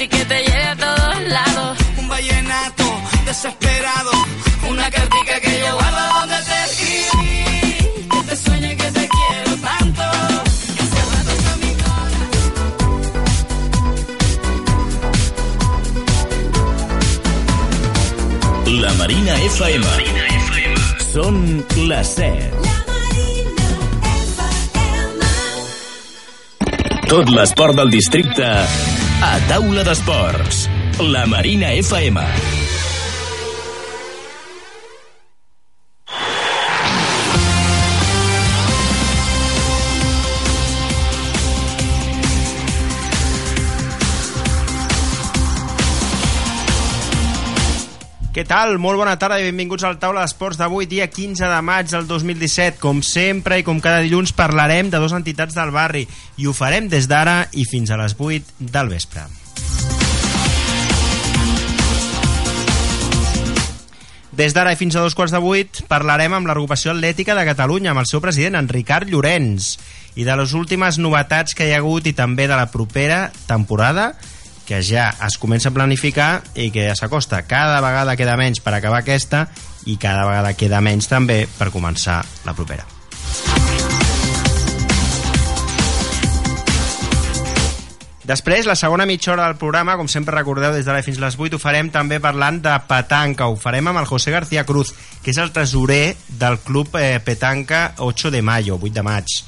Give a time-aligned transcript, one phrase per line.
[0.00, 1.78] taxi que te lleve a todos lados.
[1.98, 2.84] Un vallenato
[3.26, 4.10] desesperado,
[4.68, 8.08] una cartica que yo guardo donde te escribí.
[8.08, 10.02] Que te sueñe que te quiero tanto.
[10.76, 10.82] Que
[11.62, 12.20] mi corazón.
[18.80, 19.86] La Marina FM.
[21.10, 22.52] Són les 7.
[27.10, 28.46] Tot l'esport del districte
[29.22, 30.66] a taula d'esports.
[31.12, 32.59] La Marina FM.
[48.30, 48.76] Què tal?
[48.78, 52.78] Molt bona tarda i benvinguts al Taula d'Esports d'avui, dia 15 de maig del 2017.
[52.78, 56.04] Com sempre i com cada dilluns parlarem de dues entitats del barri
[56.38, 59.26] i ho farem des d'ara i fins a les 8 del vespre.
[64.30, 67.90] Des d'ara i fins a dos quarts de vuit parlarem amb l'agrupació atlètica de Catalunya,
[67.90, 69.74] amb el seu president, en Ricard Llorenç,
[70.14, 74.12] i de les últimes novetats que hi ha hagut i també de la propera temporada
[74.70, 77.42] que ja es comença a planificar i que ja s'acosta.
[77.50, 79.48] Cada vegada queda menys per acabar aquesta
[79.90, 82.86] i cada vegada queda menys també per començar la propera.
[88.30, 91.34] Després, la segona mitja hora del programa, com sempre recordeu, des d'ara fins a les
[91.34, 93.50] 8, ho farem també parlant de petanca.
[93.50, 97.96] Ho farem amb el José García Cruz, que és el tresorer del club eh, Petanca
[97.98, 99.38] 8 de mayo, 8 de maig.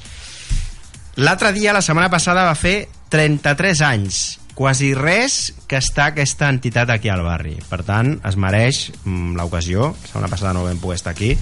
[1.23, 4.23] L'altre dia, la setmana passada, va fer 33 anys.
[4.53, 7.55] Quasi res que està aquesta entitat aquí al barri.
[7.69, 9.89] Per tant, es mereix mm, l'ocasió.
[9.89, 11.33] La setmana passada no vam poder estar aquí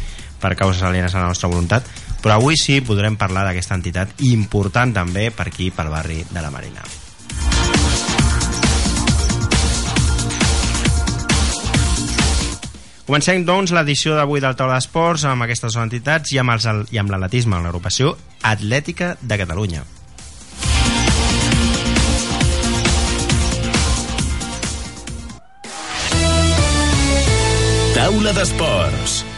[0.42, 1.86] per causes alienes a la nostra voluntat,
[2.24, 6.50] però avui sí podrem parlar d'aquesta entitat important també per aquí, pel barri de la
[6.50, 6.88] Marina.
[13.06, 17.12] Comencem, doncs, l'edició d'avui del Taula d'Esports amb aquestes entitats i amb, els, i amb
[17.12, 18.16] l'atletisme, amb l'agrupació
[18.48, 19.84] Atlètica de Catalunya.
[28.02, 29.31] Taula d'esports.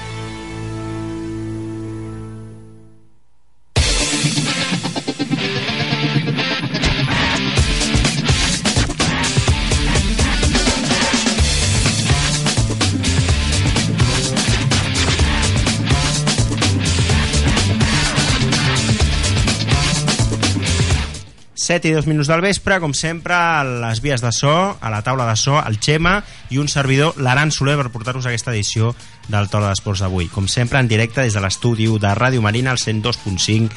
[21.64, 25.00] Set i dos minuts del vespre, com sempre, a les vies de so, a la
[25.06, 26.18] taula de so, el Xema
[26.52, 28.90] i un servidor, l'Aran Soler, per portar-vos aquesta edició
[29.32, 30.28] del Taula d'Esports d'avui.
[30.34, 33.70] Com sempre, en directe des de l'estudi de Ràdio Marina, al 102.5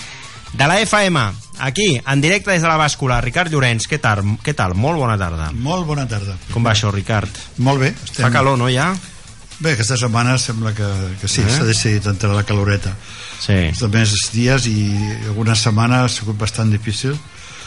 [0.57, 1.23] de la FM.
[1.61, 3.21] Aquí, en directe des de la bàscula.
[3.23, 4.25] Ricard Llorenç, què tal?
[4.43, 4.75] Què tal?
[4.75, 5.53] Molt bona tarda.
[5.55, 6.35] Molt bona tarda.
[6.51, 7.31] Com va això, Ricard?
[7.59, 7.93] Molt bé.
[8.19, 8.91] Fa calor, no, ja?
[9.61, 10.89] Bé, aquesta setmana sembla que,
[11.21, 11.49] que sí, Eh?
[11.55, 12.93] s'ha decidit entrar la caloreta.
[13.41, 13.55] Sí.
[13.71, 14.91] Els més dies i
[15.31, 17.15] algunes setmanes ha sigut bastant difícil,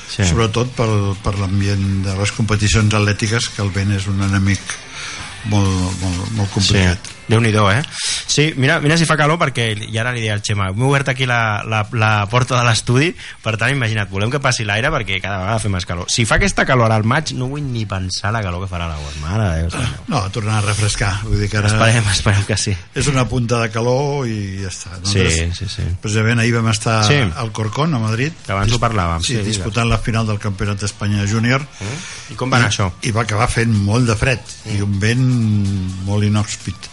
[0.10, 0.26] sí.
[0.26, 4.76] sobretot pel, per l'ambient de les competicions atlètiques, que el vent és un enemic
[5.54, 5.72] molt,
[6.02, 7.14] molt, molt complicat.
[7.14, 7.19] Sí.
[7.30, 7.84] Déu nhi eh?
[8.30, 11.08] Sí, mira, mira si fa calor perquè, i ara li diré al Xema, m'he obert
[11.10, 13.10] aquí la, la, la porta de l'estudi,
[13.44, 16.10] per tant, imagina't, volem que passi l'aire perquè cada vegada fa més calor.
[16.10, 19.18] Si fa aquesta calor al maig, no vull ni pensar la calor que farà l'agost.
[19.24, 20.06] Mare de Déu, senyor.
[20.08, 21.12] No, tornar a refrescar.
[21.24, 22.76] Vull dir que ara Esperem, esperem que sí.
[22.96, 25.00] és una punta de calor i ja està.
[25.04, 25.26] Sí,
[25.58, 25.88] sí, sí.
[26.02, 27.18] Precisament ahir vam estar Sí.
[27.36, 28.32] al Corcón, a Madrid.
[28.46, 29.58] Que abans ho parlàvem, Sí, sí, digues.
[29.58, 31.66] disputant la final del Campionat d'Espanya Júnior.
[32.30, 32.92] I com va anar això?
[33.02, 34.40] I va acabar fent molt de fred
[34.74, 35.26] i un vent
[36.06, 36.90] molt inhòspit.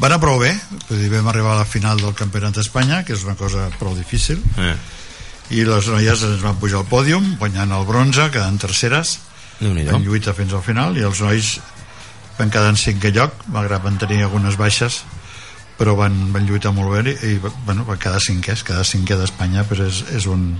[0.00, 0.50] Va anar prou bé,
[0.90, 3.94] vull dir, vam arribar a la final del Campionat d'Espanya, que és una cosa prou
[3.96, 4.74] difícil, Eh.
[5.56, 9.18] i les noies ens van pujar al pòdium, guanyant el bronze, quedant terceres,
[9.94, 11.60] en lluita fins al final, i els nois
[12.36, 15.04] van quedar en cinquè lloc, malgrat van tenir algunes baixes,
[15.78, 17.14] però van, van lluitar molt bé.
[17.22, 20.58] I, i bueno, van quedar cinquers, quedar cinquè d'Espanya però és, és, un,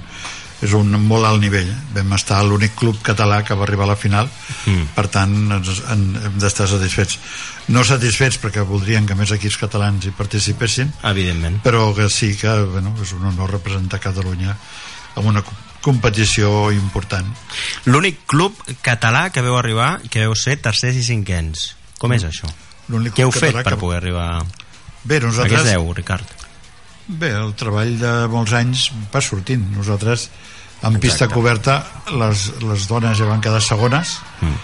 [0.65, 3.97] és un molt alt nivell vam estar l'únic club català que va arribar a la
[4.01, 4.29] final
[4.67, 4.87] Mm.
[4.97, 7.19] per tant ens, en, hem d'estar satisfets
[7.69, 11.61] no satisfets perquè voldrien que més equips catalans hi participessin Evidentment.
[11.63, 14.57] però que sí que bueno, és un honor representar Catalunya
[15.17, 17.27] en una co- competició important
[17.85, 21.77] L'únic club català que veu arribar, que veu ser tercers i cinquens.
[21.99, 22.49] Com és això?
[22.89, 24.43] L'únic Què heu fet per que- poder arribar...
[25.05, 26.27] bé, A què es nosaltres deu, Ricard?
[27.07, 29.63] Bé, el treball de molts anys va sortint.
[29.77, 30.29] Nosaltres,
[30.83, 31.77] en pista coberta,
[32.19, 34.57] les, les dones ja van quedar segones Mm.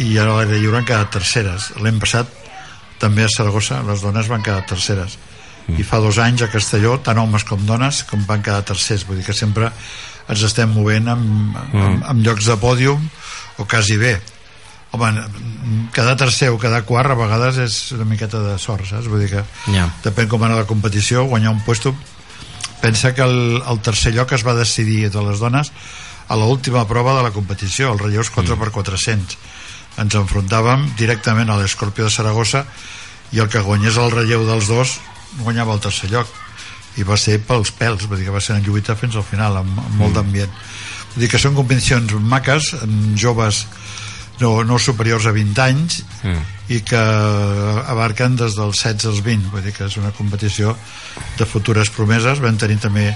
[0.00, 1.72] i ara a l'aire lliure han quedat terceres.
[1.82, 2.26] L'any passat,
[2.98, 5.18] també a Saragossa, les dones van quedar terceres.
[5.66, 5.80] Mm.
[5.80, 9.04] I fa dos anys a Castelló, tant homes com dones, com van quedar tercers.
[9.06, 9.68] Vull dir que sempre
[10.28, 12.02] ens estem movent amb, amb, Mm.
[12.08, 13.08] amb llocs de pòdium
[13.58, 14.20] o quasi bé.
[14.92, 15.10] Home,
[15.92, 19.08] cada tercer o cada quart a vegades és una miqueta de sort, saps?
[19.08, 19.88] Vull dir que Ja.
[20.04, 21.94] depèn com anar la competició, guanyar un puesto
[22.82, 25.70] pensa que el, el tercer lloc es va decidir de les dones
[26.28, 29.36] a l'última prova de la competició, el relleus 4 per 400
[30.02, 32.64] ens enfrontàvem directament a l'Escorpió de Saragossa
[33.32, 34.96] i el que guanyés el relleu dels dos
[35.42, 36.28] guanyava el tercer lloc.
[36.96, 39.56] I va ser pels pèls, vull dir que va ser en lluita fins al final,
[39.62, 40.50] amb, amb molt d'ambient.
[41.14, 42.72] Vull dir que són competicions maques
[43.16, 43.66] joves
[44.40, 46.42] no, no superiors a 20 anys Mm.
[46.70, 46.98] i que
[47.90, 50.76] abarquen des dels 16 als 20 vull dir que és una competició
[51.38, 53.08] de futures promeses vam tenir també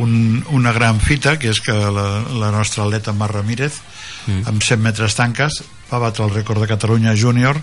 [0.00, 3.76] un, una gran fita que és que la, la nostra atleta Mar Ramírez
[4.26, 4.48] mm.
[4.48, 5.60] amb 100 metres tanques
[5.90, 7.60] va batre el rècord de Catalunya júnior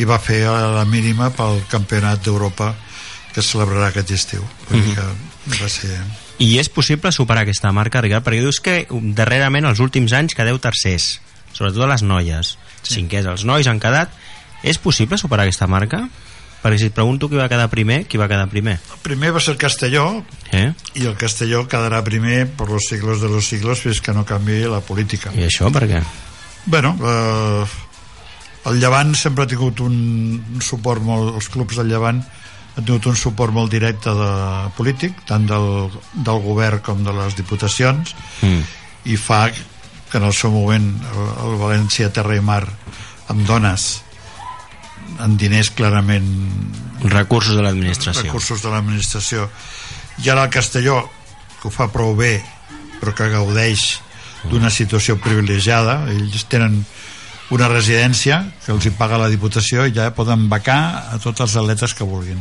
[0.00, 2.72] i va fer la mínima pel campionat d'Europa
[3.34, 5.08] que es celebrarà aquest estiu vull dir que
[5.60, 6.00] va ser
[6.40, 8.24] I és possible superar aquesta marca, Ricard?
[8.24, 11.18] Perquè dius que darrerament, els últims anys, quedeu tercers,
[11.52, 12.56] sobretot a les noies.
[12.82, 12.94] Sí.
[13.00, 14.10] Cinquers, els nois han quedat.
[14.62, 16.04] És possible superar aquesta marca?
[16.60, 18.74] Perquè si et pregunto qui va quedar primer, qui va quedar primer?
[18.92, 20.66] el primer va ser Castelló Eh?
[21.00, 24.58] i el Castelló quedarà primer per los siglos de los siglos fins que no canvi
[24.68, 26.02] la política I això per què?
[26.66, 27.64] Bueno, eh,
[28.68, 29.96] el Llevant sempre ha tingut un,
[30.52, 32.20] un suport molt, els clubs del Llevant
[32.76, 34.30] han tingut un suport molt directe de
[34.76, 38.12] polític, tant del, del govern com de les diputacions
[38.42, 38.60] Mm.
[39.08, 39.46] i fa
[40.10, 42.64] que en el seu moment el, el València Terra i Mar
[43.30, 43.90] amb dones
[45.20, 46.28] amb diners clarament
[47.00, 48.26] Recursos de l'administració.
[48.28, 49.48] recursos de l'administració
[50.24, 51.02] i ara el Castelló
[51.60, 52.38] que ho fa prou bé
[53.00, 54.00] però que gaudeix
[54.50, 56.82] d'una situació privilegiada ells tenen
[57.50, 60.80] una residència que els hi paga la Diputació i ja poden becar
[61.14, 62.38] a tots els atletes que vulguin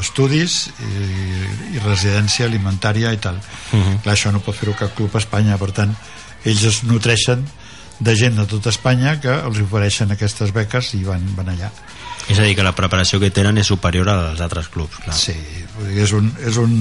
[0.00, 4.00] estudis i, i residència alimentària i tal uh -huh.
[4.02, 5.94] clar, això no pot fer-ho cap club a Espanya per tant,
[6.44, 7.44] ells es nutreixen
[8.02, 11.70] de gent de tota Espanya que els ofereixen aquestes beques i van, van allà
[12.30, 15.14] És a dir, que la preparació que tenen és superior als altres clubs, clar.
[15.18, 15.34] Sí,
[15.98, 16.72] és un, és un,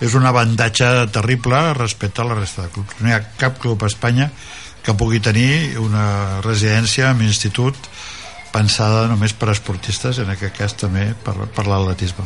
[0.00, 2.96] és un avantatge terrible respecte a la resta de clubs.
[3.00, 4.30] No hi ha cap club a Espanya
[4.84, 7.76] que pugui tenir una residència amb institut
[8.50, 12.24] pensada només per a esportistes, en aquest cas també per, per l'atletisme.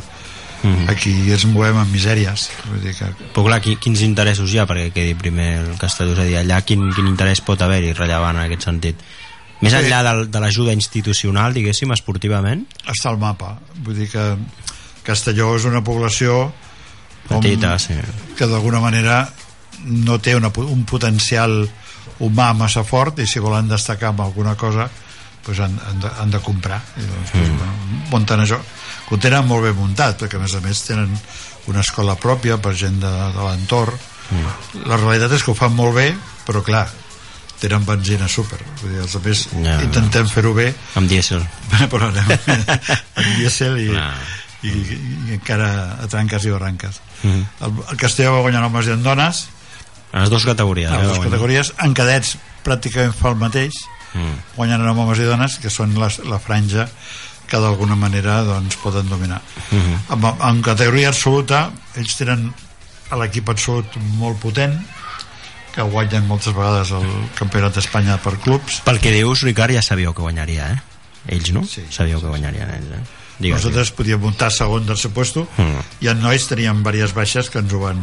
[0.65, 0.89] Mm.
[0.89, 2.47] Aquí ens movem amb misèries.
[2.65, 6.13] Vull dir que Però clar, qui- quins interessos hi ha perquè quedi primer el Castelló?
[6.15, 8.95] És a dir, allà quin, quin interès pot haver-hi rellevant en aquest sentit?
[9.61, 9.77] Més Sí.
[9.79, 12.65] enllà del, de l'ajuda institucional, diguéssim, esportivament?
[12.91, 13.59] està al mapa.
[13.83, 14.35] Vull dir que
[15.03, 16.51] Castelló és una població
[17.27, 17.93] com- Petita, sí.
[18.37, 19.29] que d'alguna manera
[19.85, 21.69] no té una, un potencial
[22.19, 24.89] humà massa fort i si volen destacar amb alguna cosa
[25.45, 27.57] doncs han, han, de, han de comprar i doncs, mm.
[27.57, 27.73] bueno,
[28.09, 28.57] munten això
[29.07, 31.11] que ho tenen molt ben muntat perquè a més a més tenen
[31.67, 33.95] una escola pròpia per gent de, de l'entorn
[34.31, 34.85] mm.
[34.89, 36.11] la realitat és que ho fan molt bé
[36.45, 36.85] però clar,
[37.61, 39.79] tenen benzina súper vull dir, els altres Ja.
[39.81, 41.41] intentem fer-ho bé Amb dièsel.
[41.91, 44.13] però anem amb dièsel i, Ah.
[44.65, 47.43] i, i, encara a tranques i barranques Mhm.
[47.65, 49.45] el, el Castelló va guanyar homes i en dones
[50.13, 50.89] En les dues categories.
[50.91, 53.73] en eh, les dues categories en cadets pràcticament fa el mateix
[54.15, 54.35] Mm.
[54.55, 56.85] guanyant en homes i dones que són les, la franja
[57.47, 59.95] que d'alguna manera doncs, poden dominar Mhm.
[60.15, 62.53] en, en categoria absoluta ells tenen
[63.15, 64.79] l'equip absolut molt potent
[65.75, 67.05] que guanyen moltes vegades el
[67.35, 70.81] campionat d'Espanya per clubs Pel que dius, Ricard, ja sabíeu que guanyaria, eh?
[71.35, 71.63] Ells, no?
[71.67, 73.03] Sí, sabíeu que guanyarien ells, eh?
[73.39, 75.81] Digues, nosaltres podíem muntar segon tercer puesto Mm.
[76.01, 77.99] i en nois teníem diverses baixes que ens ho van,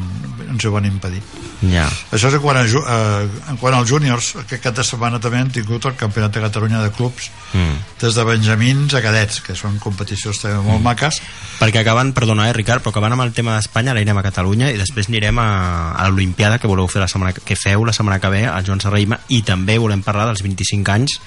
[0.51, 1.23] ens ho van impedir
[1.62, 1.73] digues.
[1.73, 1.87] Ja.
[2.11, 5.39] això és en quant, a, eh, en quant als júniors aquest cap de setmana també
[5.39, 7.77] hem tingut el campionat de Catalunya de clubs Mm.
[8.01, 11.21] des de benjamins a cadets que són competicions també molt maques
[11.61, 14.71] Perquè acabant, perdona, eh, Ricard, però acabant amb el tema d'Espanya, ara anirem a Catalunya
[14.73, 18.19] i després anirem a, a l'Olimpiada que voleu fer la setmana que feu la setmana
[18.19, 21.21] que ve al Joan Serraïma i també volem parlar dels 25 anys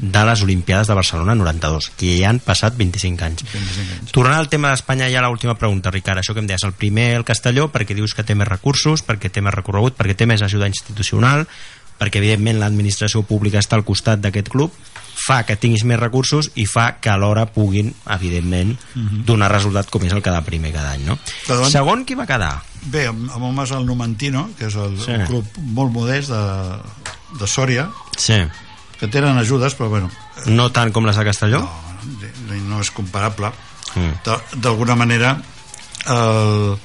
[0.00, 3.44] de les Olimpiades de Barcelona 92, que ja han passat 25 anys.
[3.52, 4.12] 25 anys.
[4.12, 6.18] Tornant al tema d'Espanya, ja l'última pregunta, Ricard.
[6.22, 9.30] Això que em deies, el primer, el Castelló, perquè dius que té més recursos, perquè
[9.30, 11.46] té més recorregut, perquè té més ajuda institucional,
[12.00, 14.72] perquè, evidentment, l'administració pública està al costat d'aquest club,
[15.20, 18.70] fa que tinguis més recursos i fa que alhora puguin, evidentment,
[19.28, 21.18] donar resultat com és el cada primer cada any, no?
[21.46, 22.62] Però Segon, qui va quedar?
[22.88, 25.12] bé, amb, amb homes el Numantino que és el, Sí.
[25.12, 25.44] un club
[25.76, 26.40] molt modest de,
[27.38, 28.38] de Sòria Sí.
[28.98, 30.08] que tenen ajudes però bueno
[30.46, 31.60] No tant com les de Castelló?
[31.60, 31.89] no,
[32.68, 33.52] no és comparable
[33.90, 34.12] Mm.
[34.62, 35.32] D'alguna manera
[36.06, 36.76] el,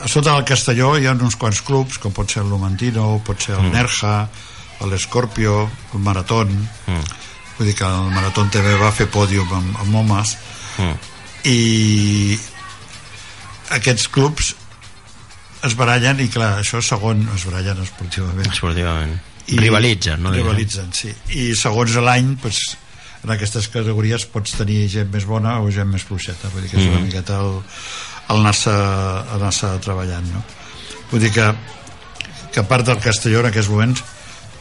[0.00, 3.42] a sota del Castelló hi ha uns quants clubs com pot ser el Numantino, pot
[3.44, 4.14] ser el Nerja
[4.88, 6.48] l'Escorpio, el Maratón
[6.86, 7.04] Mm.
[7.58, 10.32] vull dir que el Maratón també va fer pòdium amb, amb homes
[10.78, 10.96] Mm.
[11.44, 12.38] i
[13.76, 14.54] aquests clubs
[15.64, 19.20] es barallen i clar, això segon es barallen esportivament Esportivament.
[19.60, 20.32] Rivalitzen, no?
[20.32, 21.12] Rivalitzen, sí.
[21.36, 22.78] I segons l'any, doncs,
[23.24, 26.50] en aquestes categories pots tenir gent més bona o gent més fluixeta.
[26.52, 27.06] Vull dir que és una Mhm.
[27.08, 27.62] miqueta el,
[28.28, 30.42] el anar-se anar treballant, no?
[31.10, 31.54] Vull dir que,
[32.52, 34.04] que a part del Castelló en aquests moments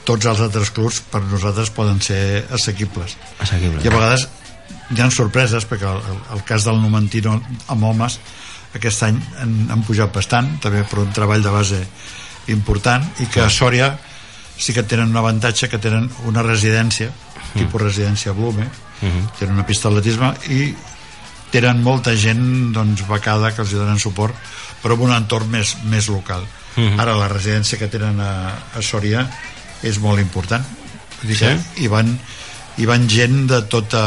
[0.03, 3.17] tots els altres clubs per nosaltres poden ser assequibles.
[3.39, 3.81] Assequible.
[3.83, 4.27] I a vegades
[4.91, 8.19] hi ha sorpreses, perquè el, el, el cas del Numantino amb homes
[8.73, 11.79] aquest any han, han pujat bastant, també per un treball de base
[12.47, 13.93] important, i que a Sòria
[14.57, 17.11] sí que tenen un avantatge, que tenen una residència,
[17.53, 18.67] tipus residència Blume,
[19.39, 20.73] tenen una pista d'atletisme i
[21.53, 24.35] tenen molta gent doncs, becada que els donen suport
[24.81, 26.45] però en un entorn més, més local.
[26.75, 28.31] Ara la residència que tenen a,
[28.73, 29.27] a Sòria
[29.85, 30.63] és molt important
[31.19, 31.51] Vull dir que
[31.83, 32.09] hi van,
[32.81, 34.01] hi van gent de tota,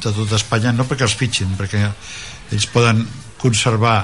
[0.00, 1.82] de tota Espanya no perquè els fitxin perquè
[2.50, 3.04] ells poden
[3.38, 3.98] conservar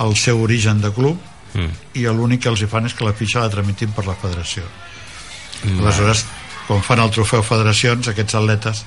[0.00, 1.20] el seu origen de club
[1.54, 1.70] Mm.
[1.96, 4.66] i l'únic que els hi fan és que la fitxa la tramitin per la federació.
[5.64, 6.24] Aleshores
[6.68, 8.84] quan fan el trofeu federacions aquests atletes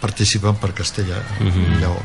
[0.00, 1.80] participen per Castella Mhm.
[1.80, 1.96] Lleó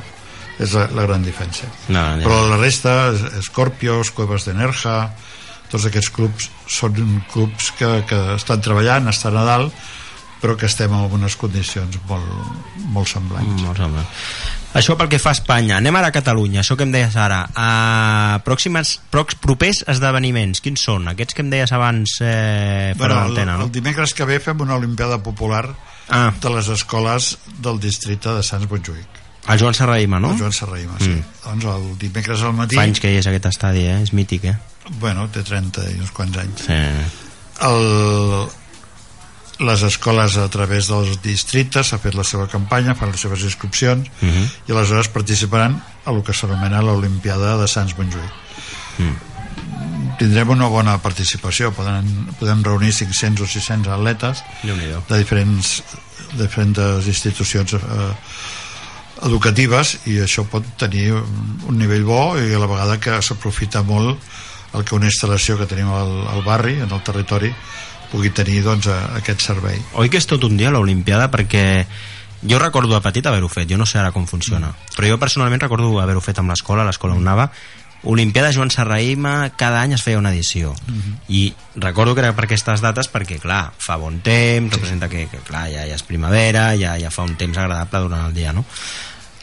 [0.61, 5.11] és la, la gran diferència No, no, però la resta, Scorpios, Cuevas de Nerja
[5.71, 9.73] tots aquests clubs són clubs que, que estan treballant, estan a dalt
[10.41, 12.25] però que estem en unes condicions molt,
[12.95, 14.07] molt semblants Molt semblant.
[14.73, 15.77] Això pel que fa a Espanya.
[15.81, 17.41] Anem ara a Catalunya, això que em deies ara.
[17.51, 21.09] Uh, pròximes, prox, propers esdeveniments, quins són?
[21.11, 23.67] Aquests que em deies abans eh, fora bueno, l'antena, no?
[23.67, 25.65] el dimecres que ve fem una olimpiada popular
[26.11, 26.33] Ah.
[26.43, 30.33] de les escoles del districte de Sants Montjuïc El Joan Serraïma, no?
[30.33, 31.11] el Joan Serraïma, sí.
[31.13, 31.21] Mm.
[31.45, 34.01] doncs el dimecres al matí Fa anys que hi és aquest estadi, eh?
[34.03, 34.55] És mític, eh?
[34.99, 36.79] bueno, té 30 i uns quants anys Sí.
[37.69, 38.49] el,
[39.61, 44.09] les escoles a través dels districtes s'ha fet la seva campanya, fan les seves inscripcions
[44.21, 44.47] Mhm.
[44.67, 45.75] i aleshores participaran
[46.05, 48.31] a el que s'anomena l'Olimpiada de Sants Montjuïc
[48.97, 49.15] Mm.
[50.19, 52.05] tindrem una bona participació podem,
[52.39, 54.43] podem reunir 500 o 600 atletes
[55.07, 55.83] de diferents,
[56.33, 57.79] de diferents institucions eh,
[59.23, 63.83] educatives i això pot tenir un, un nivell bo i a la vegada que s'aprofita
[63.83, 64.19] molt
[64.73, 67.51] el que una instal·lació que tenim al, al barri, en el territori
[68.11, 68.87] pugui tenir doncs,
[69.17, 71.85] aquest servei Oi que és tot un dia l'Olimpiada perquè
[72.41, 74.95] jo recordo de petit haver-ho fet, jo no sé ara com funciona, Mm.
[74.97, 77.51] però jo personalment recordo haver-ho fet amb l'escola, a l'escola on anava,
[78.03, 80.71] Olimpiada Joan Serraïma, cada any es feia una edició.
[80.73, 81.17] Mm-hmm.
[81.29, 85.37] I recordo que era per aquestes dates perquè, clar, fa bon temps, representa que, que
[85.45, 88.65] clar, ja, ja és primavera, ja, ja fa un temps agradable durant el dia, no?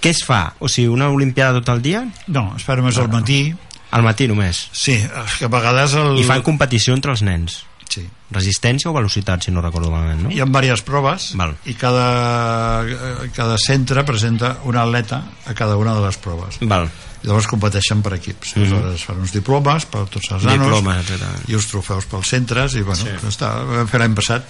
[0.03, 0.57] Què es fa?
[0.59, 2.03] O sigui, una Olimpiada tot el dia?
[2.27, 3.55] no, es fa només al matí
[3.95, 4.67] Al matí només.
[4.73, 4.99] sí,
[5.39, 6.19] que a vegades el...
[6.19, 7.63] I fan competició entre els nens.
[7.88, 8.09] Sí.
[8.30, 10.30] Resistència o velocitat, si no recordo malament, no?
[10.30, 11.54] hi ha diverses proves Val.
[11.64, 16.90] i cada, eh, cada centre presenta un atleta a cada una de les proves Val.
[17.23, 18.64] i llavors competeixen per equips Mhm.
[18.66, 21.49] aleshores fan uns diplomes per tots els nanos exactament.
[21.49, 23.26] i uns trofeus pels centres i bueno, Sí.
[23.26, 24.45] està, vam fer l'any passat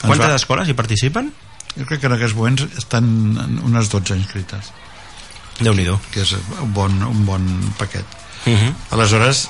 [0.00, 1.32] Quantes va- escoles hi participen?
[1.76, 4.72] jo crec que en aquests moments estan unes 12 inscrites
[5.60, 6.32] déu nhi que és
[6.62, 8.04] un bon, un bon paquet
[8.46, 8.74] Uh -huh.
[8.90, 9.48] aleshores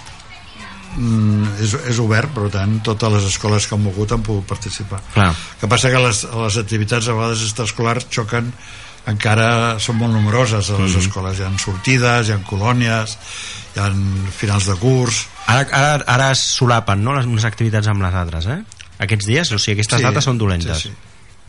[0.97, 5.01] mm, és, és obert per tant totes les escoles que han mogut han pogut participar
[5.15, 5.31] Clar.
[5.35, 8.53] El que passa que les, les activitats a vegades extraescolars xoquen
[9.09, 11.01] encara són molt nombroses a les Mhm.
[11.07, 13.17] escoles hi ha sortides, hi ha colònies
[13.75, 13.91] hi ha
[14.37, 18.45] finals de curs Ara, ara, ara es solapen no, les unes activitats amb les altres,
[18.47, 18.59] eh?
[19.01, 20.77] Aquests dies, o sigui, aquestes Sí, dates són dolentes.
[20.83, 20.95] sí, sí.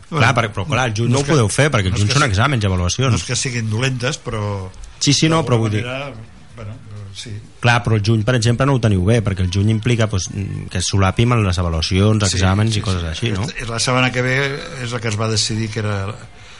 [0.08, 2.08] Clar, per, però clar, al juny no, és ho podeu fer, perquè no és juny
[2.08, 3.14] que són exàmens i no avaluacions.
[3.14, 4.70] és que siguin dolentes però
[5.00, 5.84] Sí, sí, no, però vull dir...
[5.84, 6.12] manera,
[6.56, 6.72] bueno,
[7.14, 10.06] sí, Clar, però el juny, per exemple, no ho teniu bé, perquè el juny implica
[10.08, 10.28] pues,
[10.70, 13.08] que es solapin amb les avaluacions, Sí, exàmens sí, i coses sí.
[13.10, 13.46] així, no?
[13.60, 14.36] I La setmana que ve
[14.84, 16.14] és la que es va decidir que era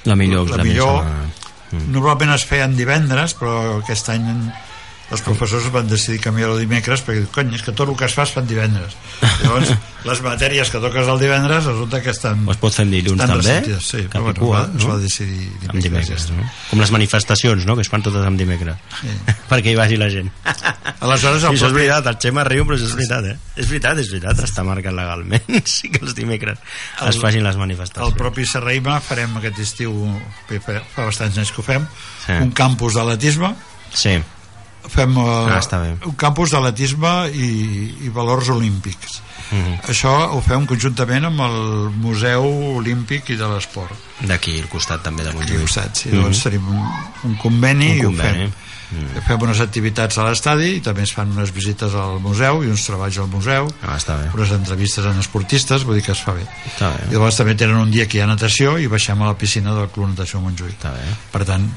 [0.05, 1.05] La millor, la, la millor.
[1.71, 1.93] Mm.
[1.95, 4.27] Normalment es feien divendres, però aquest any
[5.11, 8.23] els professors van decidir canviar-ho dimecres perquè, cony, és que tot el que es fa
[8.29, 8.93] es fan divendres.
[9.43, 9.73] Llavors,
[10.11, 12.45] les matèries que toques el divendres resulta que estan...
[12.47, 13.57] O es pot fer en dilluns també?
[13.83, 14.93] Sí, però bueno, cua, es va, es no?
[14.93, 15.83] va decidir dimecres.
[15.85, 16.47] Dimecres, ja no?
[16.71, 18.79] Com les manifestacions, no?, que es fan totes amb dimecres.
[19.01, 19.11] Sí.
[19.51, 20.31] perquè hi vagi la gent.
[21.05, 23.37] Aleshores, el Sí, això és veritat, el Xema riu, però això és veritat, eh?
[23.57, 25.51] És veritat, és veritat, està marcat legalment.
[25.67, 28.15] sí que els dimecres es El- facin les El manifestacions.
[28.19, 29.95] propi Serraïma farem aquest estiu,
[30.95, 31.87] fa bastants anys que ho fem,
[32.27, 32.37] Sí.
[32.39, 33.55] un campus d'atletisme,
[33.91, 34.13] Sí,
[34.89, 35.61] fem uh, Ah,
[36.07, 37.51] un campus d'atletisme i,
[38.07, 39.21] i valors olímpics.
[39.51, 39.81] Mhm.
[39.91, 42.45] Això ho fem conjuntament amb el Museu
[42.77, 43.93] Olímpic i de l'Esport.
[44.23, 45.59] d'aquí al costat també de Montjuïc.
[45.61, 46.11] al costat, sí.
[46.13, 46.83] Llavors tenim un,
[47.25, 48.45] un conveni Un i conveni.
[48.45, 48.69] ho fem.
[48.91, 49.21] Mm.
[49.27, 52.83] Fem unes activitats a l'estadi i també es fan unes visites al museu i uns
[52.87, 54.31] treballs al museu, Ah, està bé.
[54.35, 56.43] unes entrevistes amb esportistes, vull dir que es fa bé.
[56.67, 57.07] Està bé.
[57.09, 59.75] I llavors també tenen un dia que hi ha natació i baixem a la piscina
[59.75, 60.75] del Club Natació Montjuïc.
[61.31, 61.71] Per tant,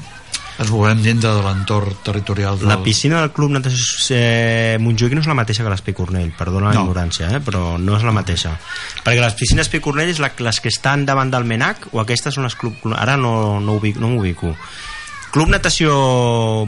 [0.58, 2.68] ens movem dintre de l'entorn territorial del...
[2.70, 6.68] La piscina del Club Natació eh, Montjuïc no és la mateixa que l'Espi Cornell, perdona
[6.70, 6.84] la No.
[6.86, 8.52] ignorància, eh, però no és la mateixa.
[9.02, 12.34] Perquè les piscines Pi Cornell és la, les que estan davant del MENAC o aquestes
[12.38, 12.76] són les club...
[12.94, 14.54] Ara no, no, ubico, no m'ubico.
[15.34, 15.90] Club Natació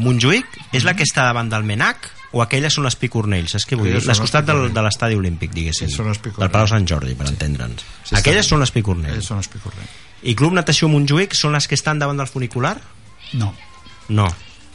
[0.02, 3.64] Montjuïc és la que està davant del MENAC o aquelles són les Pi Cornell, saps
[3.71, 3.95] què vull dir?
[4.00, 5.88] Les les costat del, de l'estadi olímpic, diguéssim.
[5.88, 6.66] Sí, les del Palau.
[6.69, 7.85] Sant Jordi, per entendre'ns.
[8.02, 9.14] Sí, aquelles està- són les Pi Cornell.
[9.16, 9.87] Eh, són espicorrent.
[10.26, 12.75] I Club Natació Montjuïc són les que estan davant del funicular?
[13.38, 13.55] No.
[14.09, 14.27] No.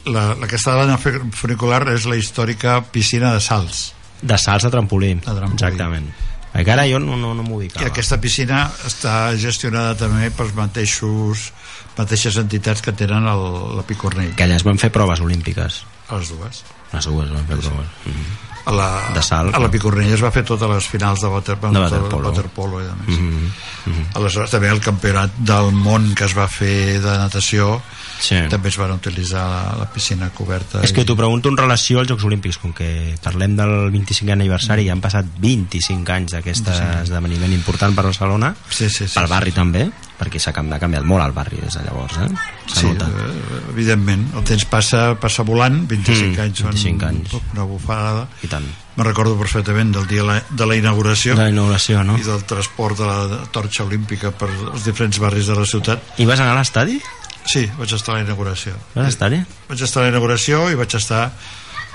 [0.04, 3.92] La, la que està davant del funicular és la històrica piscina de salts.
[4.22, 5.14] De salts de trampolí.
[5.14, 5.54] De trampolí.
[5.54, 6.10] Exactament.
[6.52, 7.84] Encara jo no, no, no m'ubicava.
[7.86, 11.52] I aquesta piscina està gestionada també pels mateixos
[11.96, 13.42] mateixes entitats que tenen el,
[13.76, 15.82] la Picornell, Que allà es van fer proves olímpiques.
[16.08, 16.62] a les dues.
[16.92, 17.86] Les dues van fer proves.
[18.04, 18.40] Mm -hmm.
[18.64, 19.54] A la, De salt.
[19.54, 22.28] a la Picornell es va fer totes les finals de, water, De waterpolo.
[22.28, 23.18] waterpolo i de més.
[23.18, 23.50] Mm
[23.86, 24.06] -hmm.
[24.14, 27.82] Aleshores també el campionat del món que es va fer de natació
[28.22, 28.36] Sí.
[28.48, 31.98] també es van utilitzar la, la piscina coberta És que i- t'ho pregunto en relació
[31.98, 36.68] als Jocs Olímpics, com que parlem del 25è aniversari i han passat 25 anys d'aquest
[37.02, 39.56] esdeveniment important per Barcelona, Sí, sí, sí, pel barri sí.
[39.56, 39.88] també,
[40.22, 42.28] perquè s'ha canviat, canviat molt el barri des de llavors, eh?
[42.72, 43.08] Sí, notat.
[43.08, 47.34] eh, evidentment el temps passa, passa volant 25 Mm, anys són 25 anys.
[47.52, 48.64] una bufada I tant.
[48.96, 52.16] me'n recordo perfectament del dia de la inauguració De la inauguració, no?
[52.18, 56.24] i del transport de la torxa olímpica per els diferents barris de la ciutat I
[56.26, 57.00] vas anar a l'estadi?
[57.46, 59.42] Sí, vaig estar a la inauguració Vas estar-hi?
[59.68, 61.30] vaig estar a la inauguració i vaig estar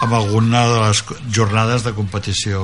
[0.01, 2.61] amb alguna de les jornades de competició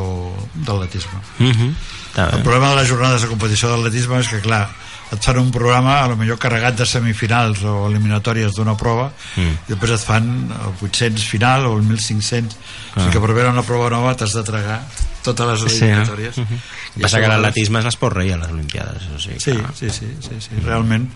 [0.53, 1.73] d'atletisme Mm -hmm.
[2.13, 4.69] Està el problema de les jornades de competició d'atletisme és que, clar,
[5.11, 9.41] et fan un programa a lo millor carregat de semifinals o eliminatòries d'una prova Mm.
[9.41, 12.55] i després et fan el 800 final o el 1500
[12.95, 14.81] o sigui que per veure una prova nova t'has de tragar
[15.23, 15.87] totes les Sí, eh?
[15.87, 16.59] eliminatòries Mhm.
[16.97, 19.65] I Passa que l'atletisme és l'esport rei a les Olimpiades, o sigui sí, que...
[19.73, 21.09] sí, sí, sí, sí, realment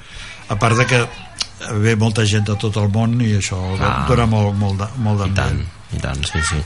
[0.49, 1.01] a part de que
[1.81, 4.05] ve molta gent de tot el món i això Ah.
[4.07, 6.61] dona molt, molt, de, molt I tant, d'ambient i tant, sí, sí.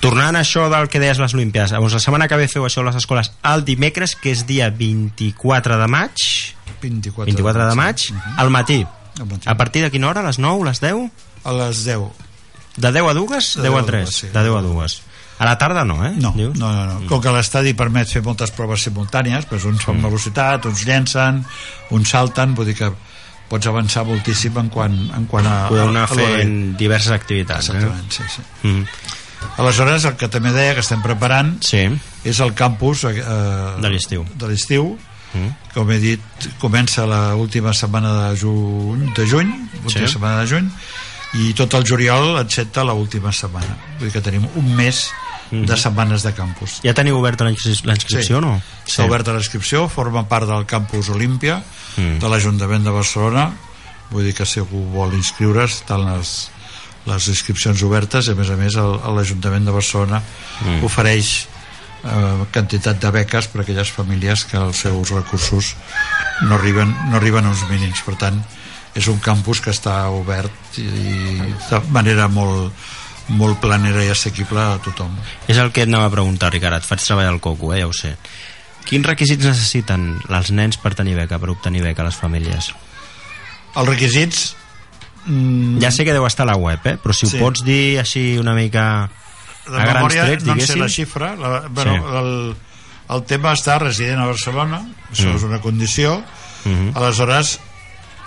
[0.00, 2.80] Tornant a això del que deies les Olimpiades, llavors la setmana que ve feu això
[2.82, 6.26] a les escoles el dimecres, que és dia 24 de maig,
[6.82, 8.04] 24, 24 de maig,
[8.36, 8.84] al matí.
[9.18, 9.48] Al matí.
[9.48, 10.20] A partir de quina hora?
[10.20, 11.10] A les 9, a les 10?
[11.44, 12.00] a les 10
[12.76, 13.54] De 10 a 2?
[13.56, 14.04] De 10 a 10 a 3?
[14.04, 14.26] 2, sí.
[14.28, 15.02] De 10 a 2.
[15.38, 16.12] A la tarda no, eh?
[16.16, 16.56] No, Dius?
[16.58, 17.06] no, no, no.
[17.10, 19.84] Com que l'estadi permet fer moltes proves simultànies, doncs uns Mm.
[19.86, 21.44] fan velocitat, uns llencen,
[21.90, 22.92] uns salten, vull dir que
[23.48, 25.68] pots avançar moltíssim en quant, en quant a...
[25.68, 27.68] Podeu anar a- a fent diverses activitats.
[27.68, 28.42] Exactament, sí, sí.
[28.62, 28.68] Eh?
[28.68, 28.86] Mm.
[29.58, 31.82] Aleshores, el que també deia que estem preparant Sí.
[32.24, 33.12] és el campus eh,
[33.80, 34.24] De l'estiu.
[34.34, 34.96] de l'estiu
[35.34, 35.50] Mm.
[35.74, 36.20] com he dit,
[36.60, 39.50] comença la última setmana de juny, de juny
[39.84, 40.12] última Sí.
[40.12, 40.70] setmana de juny
[41.34, 45.10] i tot el juliol excepte l'última setmana vull dir que tenim un mes
[45.50, 45.66] Mhm.
[45.68, 48.62] de setmanes de campus Ja teniu oberta la inscri- la inscripció o no?
[48.86, 51.62] Està oberta la inscripció, forma part del campus Olímpia
[51.96, 52.18] Mm.
[52.18, 53.52] de l'Ajuntament de Barcelona
[54.10, 56.50] vull dir que si algú vol inscriure's estan les,
[57.06, 60.22] les inscripcions obertes i a més a més l'Ajuntament de Barcelona
[60.64, 60.82] Mm.
[60.84, 61.46] ofereix
[62.04, 65.74] eh, quantitat de beques per a aquelles famílies que els seus recursos
[66.42, 68.42] no arriben, no arriben a uns mínims per tant
[68.94, 72.72] és un campus que està obert i, i de manera molt,
[73.28, 75.14] molt planera i assequible a tothom
[75.48, 76.76] És el que et anava a preguntar, Ricard.
[76.78, 77.80] Et faig treballar el coco, eh?
[77.80, 78.14] ja ho sé.
[78.84, 82.72] Quins requisits necessiten els nens per tenir beca, per obtenir beca a les famílies?
[83.74, 84.54] els requisits
[85.26, 86.96] mm, Ja sé que deu estar a la web, eh?
[87.02, 87.36] però si Sí.
[87.36, 89.08] ho pots dir així una mica
[89.66, 92.16] de a grans trets, no sé la xifra la, bueno, Sí.
[92.20, 92.56] el,
[93.16, 95.36] el tema està resident a Barcelona això Mm.
[95.36, 96.22] és una condició
[96.64, 96.92] Mhm.
[96.94, 97.58] aleshores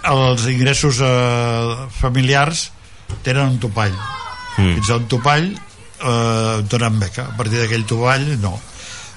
[0.07, 2.71] els ingressos eh, familiars
[3.23, 3.95] tenen un topall
[4.57, 4.73] Mm.
[4.73, 8.55] fins a un topall eh, donen beca a partir d'aquell topall no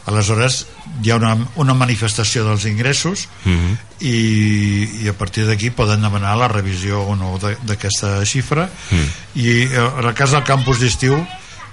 [0.05, 0.67] aleshores
[1.03, 3.79] hi ha una, una manifestació dels ingressos Mhm.
[4.05, 9.09] i, i a partir d'aquí poden demanar la revisió o no d'aquesta xifra Mm.
[9.41, 11.17] i eh, en el cas del campus d'estiu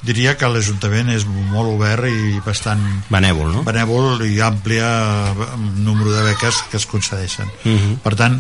[0.04, 3.64] diria que l'Ajuntament és molt obert i bastant benèvol, no?
[3.68, 4.92] benèvol i àmplia
[5.34, 7.98] eh, número de beques que es concedeixen Mhm.
[8.04, 8.40] per tant,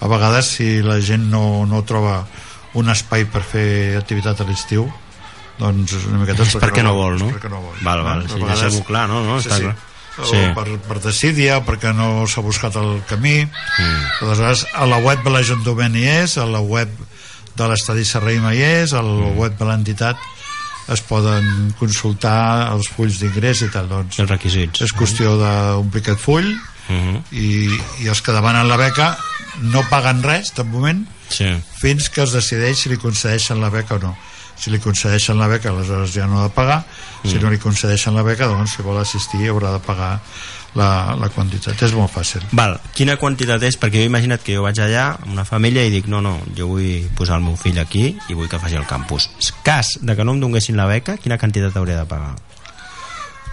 [0.00, 2.26] a vegades si la gent no, no troba
[2.74, 4.86] un espai per fer activitat a l'estiu
[5.60, 7.28] doncs una miqueta És perquè no vol, no?
[7.34, 9.22] perquè no vol Val, val, A sí, vegades- deixem-ho clar, no?
[9.26, 9.40] no?
[9.40, 9.62] sí, Està sí.
[9.68, 9.76] clar.
[10.20, 10.36] O Sí.
[10.54, 14.24] per, per desídia, perquè no s'ha buscat el camí Mm.
[14.24, 16.88] aleshores a la web de l'Ajuntament hi és a la web
[17.56, 19.36] de l'Estadi Serraïma hi és a la Mm.
[19.38, 20.16] web de l'entitat
[20.88, 24.80] es poden consultar els fulls d'ingrés i tal doncs Els requisits.
[24.82, 26.48] és qüestió d'omplir aquest full
[26.88, 27.22] Mhm.
[27.32, 29.16] i, i els que demanen la beca
[29.62, 31.46] no paguen res de moment Sí.
[31.78, 34.16] fins que es decideix si li concedeixen la beca o no
[34.60, 36.84] si li concedeixen la beca aleshores ja no ha de pagar
[37.24, 37.42] si Mm.
[37.42, 40.20] no li concedeixen la beca doncs si vol assistir haurà de pagar
[40.74, 43.74] la, la quantitat és molt fàcil Val, quina quantitat és?
[43.80, 46.36] Perquè jo he imaginat que jo vaig allà amb una família i dic, no, no,
[46.56, 49.26] jo vull posar el meu fill aquí i vull que faci el campus.
[49.66, 52.36] Cas de que no em donguessin la beca, quina quantitat hauria de pagar?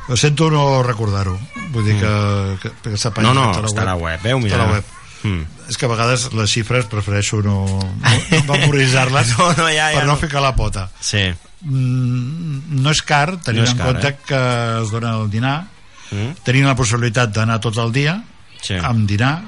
[0.10, 1.40] Ho sento no recordar-ho
[1.74, 2.12] vull dir que,
[2.62, 3.24] que, que Mm.
[3.24, 4.36] No, no, està a la web, eh?
[4.36, 4.84] Està a la web
[5.24, 5.42] Mm.
[5.70, 8.12] és que a vegades les xifres prefereixo no, no,
[8.46, 10.18] no memoritzar-les No, no, ja, ja, per no, no.
[10.22, 11.24] ficar la pota Sí.
[11.66, 14.18] mm, no és car tenint No és en car, compte eh?
[14.28, 14.42] que
[14.84, 15.58] es dona el dinar
[16.08, 16.38] Mm?
[16.48, 18.14] tenint la possibilitat d'anar tot el dia
[18.64, 18.78] sí.
[18.80, 19.42] amb dinar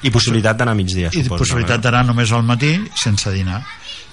[0.00, 1.42] I possibilitat d'anar a migdia, i suposo.
[1.42, 1.82] possibilitat no?
[1.84, 3.58] d'anar només al matí sense dinar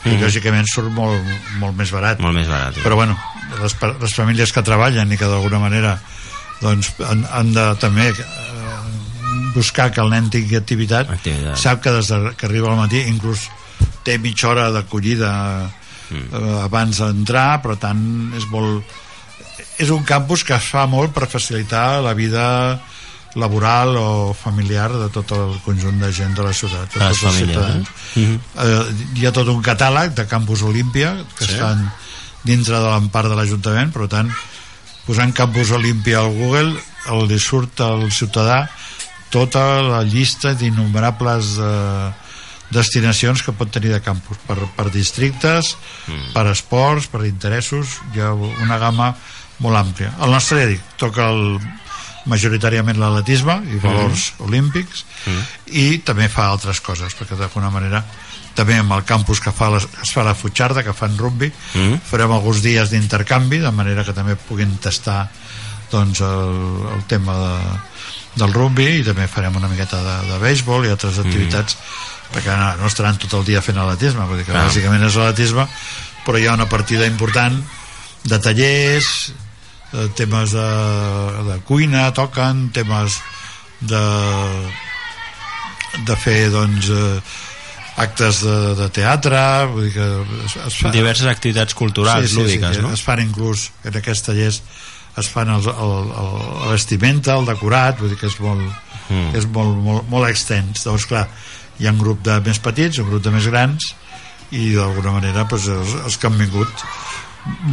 [0.04, 0.20] i Mhm.
[0.26, 1.24] lògicament surt molt,
[1.62, 2.76] molt més barat Molt més barat.
[2.84, 3.16] però bueno,
[3.62, 5.94] les, les famílies que treballen i que d'alguna manera
[6.60, 8.18] doncs, han, han de també eh,
[9.54, 11.58] buscar que el nen tingui activitat, Activitat.
[11.58, 13.48] sap que des de, que arriba al matí inclús
[14.04, 15.72] té mitja hora d'acollida
[16.12, 16.36] Mm.
[16.36, 18.84] eh, abans d'entrar però tant és molt
[19.80, 22.44] és un campus que es fa molt per facilitar la vida
[23.36, 27.24] laboral o familiar de tot el conjunt de gent de la ciutat de les tots
[27.32, 28.20] els ciutadans eh?
[28.20, 28.40] Mhm.
[28.66, 31.54] eh, hi ha tot un catàleg de campus Olímpia que Sí.
[31.54, 31.88] estan
[32.44, 34.30] dintre de l'empart de l'Ajuntament per tant,
[35.08, 36.76] posant campus Olímpia al Google
[37.10, 38.70] el li surt al ciutadà
[39.34, 42.10] tota la llista d'innombrables eh,
[42.74, 45.76] destinacions que pot tenir de campus per, per districtes,
[46.08, 46.34] Mm.
[46.34, 49.14] per esports, per interessos hi ha una gamma
[49.64, 51.58] molt àmplia el nostre, ja dic, toca el,
[52.26, 55.02] majoritàriament l'atletisme i valors olímpics
[55.76, 58.00] i també fa altres coses perquè d'alguna manera
[58.56, 62.00] també amb el campus que fa les, es fa la futxarda que fan rugby Mm.
[62.10, 65.30] farem alguns dies d'intercanvi de manera que també puguin tastar
[65.92, 66.56] doncs el,
[66.96, 67.56] el tema de,
[68.36, 71.78] del rugby i també farem una miqueta de, de béisbol i altres activitats
[72.34, 74.66] perquè no, no estaran tot el dia fent atletisme vull dir que Clar.
[74.70, 75.68] bàsicament és atletisme
[76.26, 77.60] però hi ha una partida important
[78.24, 79.12] de tallers
[79.94, 80.70] de temes de,
[81.52, 83.20] de cuina toquen temes
[83.84, 84.04] de
[86.08, 87.20] de fer doncs eh,
[88.02, 90.08] actes de, de teatre vull dir que
[90.48, 92.94] es, es fa, Diverses activitats culturals, lúdiques, que no?
[92.96, 94.64] es fan inclús en aquests tallers
[95.18, 96.32] es fan el, el, el,
[96.64, 98.62] la vestimenta, el decorat vull dir que és molt,
[99.10, 99.36] Mm.
[99.36, 101.26] és molt, molt, molt extens llavors clar,
[101.78, 103.90] hi ha un grup de més petits un grup de més grans
[104.56, 106.86] i d'alguna manera doncs, els, els que han vingut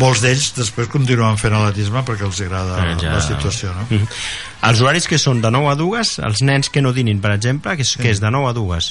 [0.01, 3.87] molts d'ells després continuen fent atletisme perquè els agrada Eh, ja- la situació no?
[3.89, 4.09] Mhm.
[4.71, 7.77] Els horaris que són de 9 a 2, els nens que no dinin, per exemple,
[7.77, 8.91] que és, que és de 9 a 2,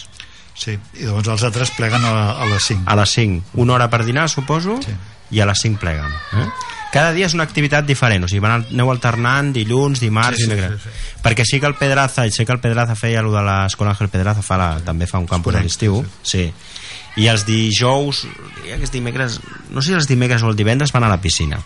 [0.55, 3.89] sí, i llavors els altres pleguen a, a les 5 a les 5, una hora
[3.89, 4.95] per dinar, suposo, Sí.
[5.31, 6.07] i a les 5 pleguen.
[6.39, 6.47] Eh?
[6.91, 10.49] Cada dia és una activitat diferent, o sigui, van, aneu alternant dilluns, dimarts, Sí, sí,
[10.49, 10.81] dimecres.
[10.81, 10.89] sí,
[11.21, 14.09] Perquè sí que el Pedraza, i sé que el Pedraza feia allò de l'escola Ángel
[14.09, 16.51] Pedraza, fa la, també fa un campus a l'estiu, sí.
[17.17, 18.23] I els dijous,
[18.65, 21.59] i aquests dimecres, no sé si els dimecres o el divendres van a la piscina.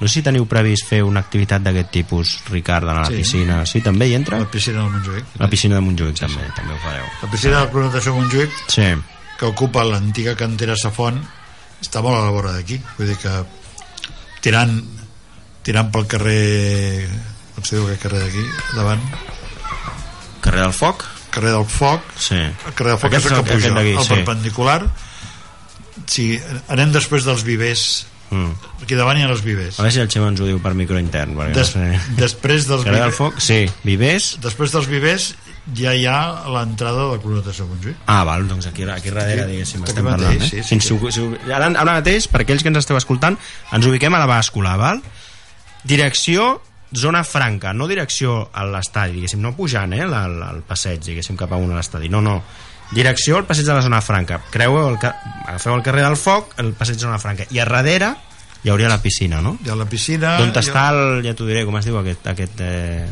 [0.00, 3.16] No sé si teniu previst fer una activitat d'aquest tipus, Ricard, anar a la Sí.
[3.22, 3.64] piscina.
[3.66, 4.38] Sí, també hi entra?
[4.38, 7.04] la piscina del Montjuïc La piscina de Montjuïc també, també ho fareu.
[7.22, 8.88] la piscina del Club Natació Montjuïc Sí.
[9.38, 11.20] que ocupa l'antiga cantera Safont
[11.82, 13.30] està molt a la vora d'aquí vull dir que
[14.46, 14.78] tirant
[15.66, 17.08] tirant pel carrer
[17.56, 18.44] com se diu aquest carrer d'aquí
[18.76, 19.02] davant,
[20.46, 21.02] Carrer del Foc?
[21.34, 22.36] carrer del Foc Sí.
[22.38, 24.08] el carrer del Foc Aquest és el que puja el sí.
[24.14, 24.78] perpendicular
[26.06, 26.26] si
[26.72, 28.50] anem després dels vivers Mm.
[28.82, 30.72] aquí davant hi ha els vivers A veure si el Xema ens ho diu per
[30.74, 32.00] micro intern, perquè Des, no sé...
[32.18, 33.36] després dels Carrer del vivers Foc?
[33.38, 33.60] Sí.
[33.86, 34.32] Vivers?
[34.42, 35.28] després dels vivers
[35.74, 39.52] ja hi ha l'entrada del Club Natació Montjuïc Ah, val, doncs aquí, aquí darrere, Aquí-
[39.52, 40.42] diguéssim, aquí estem mateix, parlant.
[40.42, 40.48] Eh?
[40.50, 43.36] sí, sí, si, si, si, ara, ara mateix, per aquells que ens esteu escoltant,
[43.72, 45.02] ens ubiquem a la bàscula, val?
[45.84, 46.60] Direcció
[46.94, 51.36] zona franca, no direcció a l'estadi, diguéssim, no pujant, eh, la- la- el passeig, diguéssim,
[51.36, 52.42] cap amunt a l'estadi, no, no.
[52.92, 54.40] Direcció al passeig de la zona franca.
[54.50, 57.44] Creueu el, agafeu el carrer del Foc, el passeig de la zona franca.
[57.50, 58.14] I a darrere
[58.62, 59.58] hi hauria la piscina, no?
[59.64, 61.98] hi ha la piscina D'on hi ha- està el, ja t'ho diré, com es diu
[61.98, 63.08] aquest, aquest, eh,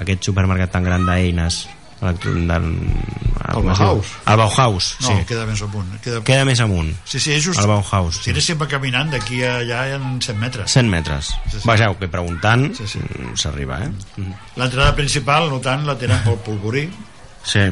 [0.00, 1.66] aquest supermercat tan gran d'eines?
[2.02, 3.62] El, del, el?
[3.62, 4.08] Bauhaus.
[4.26, 5.24] El Bauhaus, no, sí.
[5.28, 6.18] queda més amunt queda...
[6.26, 6.88] Queda més amunt.
[7.06, 7.60] Sí, sí, és just...
[7.62, 8.18] El Bauhaus.
[8.24, 10.74] Si anéssim caminant, d'aquí a allà hi ha 100 metres.
[10.74, 11.30] 100 metres.
[11.46, 11.62] Sí, sí.
[11.68, 12.98] Vegeu que preguntant Sí, sí.
[13.06, 13.92] mm, s'arriba, eh?
[14.18, 14.34] Mm.
[14.58, 16.88] L'entrada principal, no tant, la tenen pel Polvorí,
[17.46, 17.68] Sí.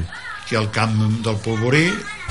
[0.49, 0.95] que al camp
[1.27, 1.89] del Polvorí,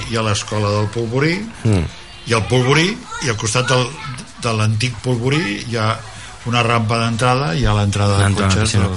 [0.10, 1.36] hi ha l'escola del Polvorí,
[1.68, 1.84] Mm.
[2.32, 2.94] i al Polvorí,
[3.26, 3.88] i al costat del,
[4.40, 5.98] de l'antic Polvorí hi ha
[6.48, 8.78] una rampa d'entrada, hi ha l'entrada de cotxes sí.
[8.78, 8.96] del,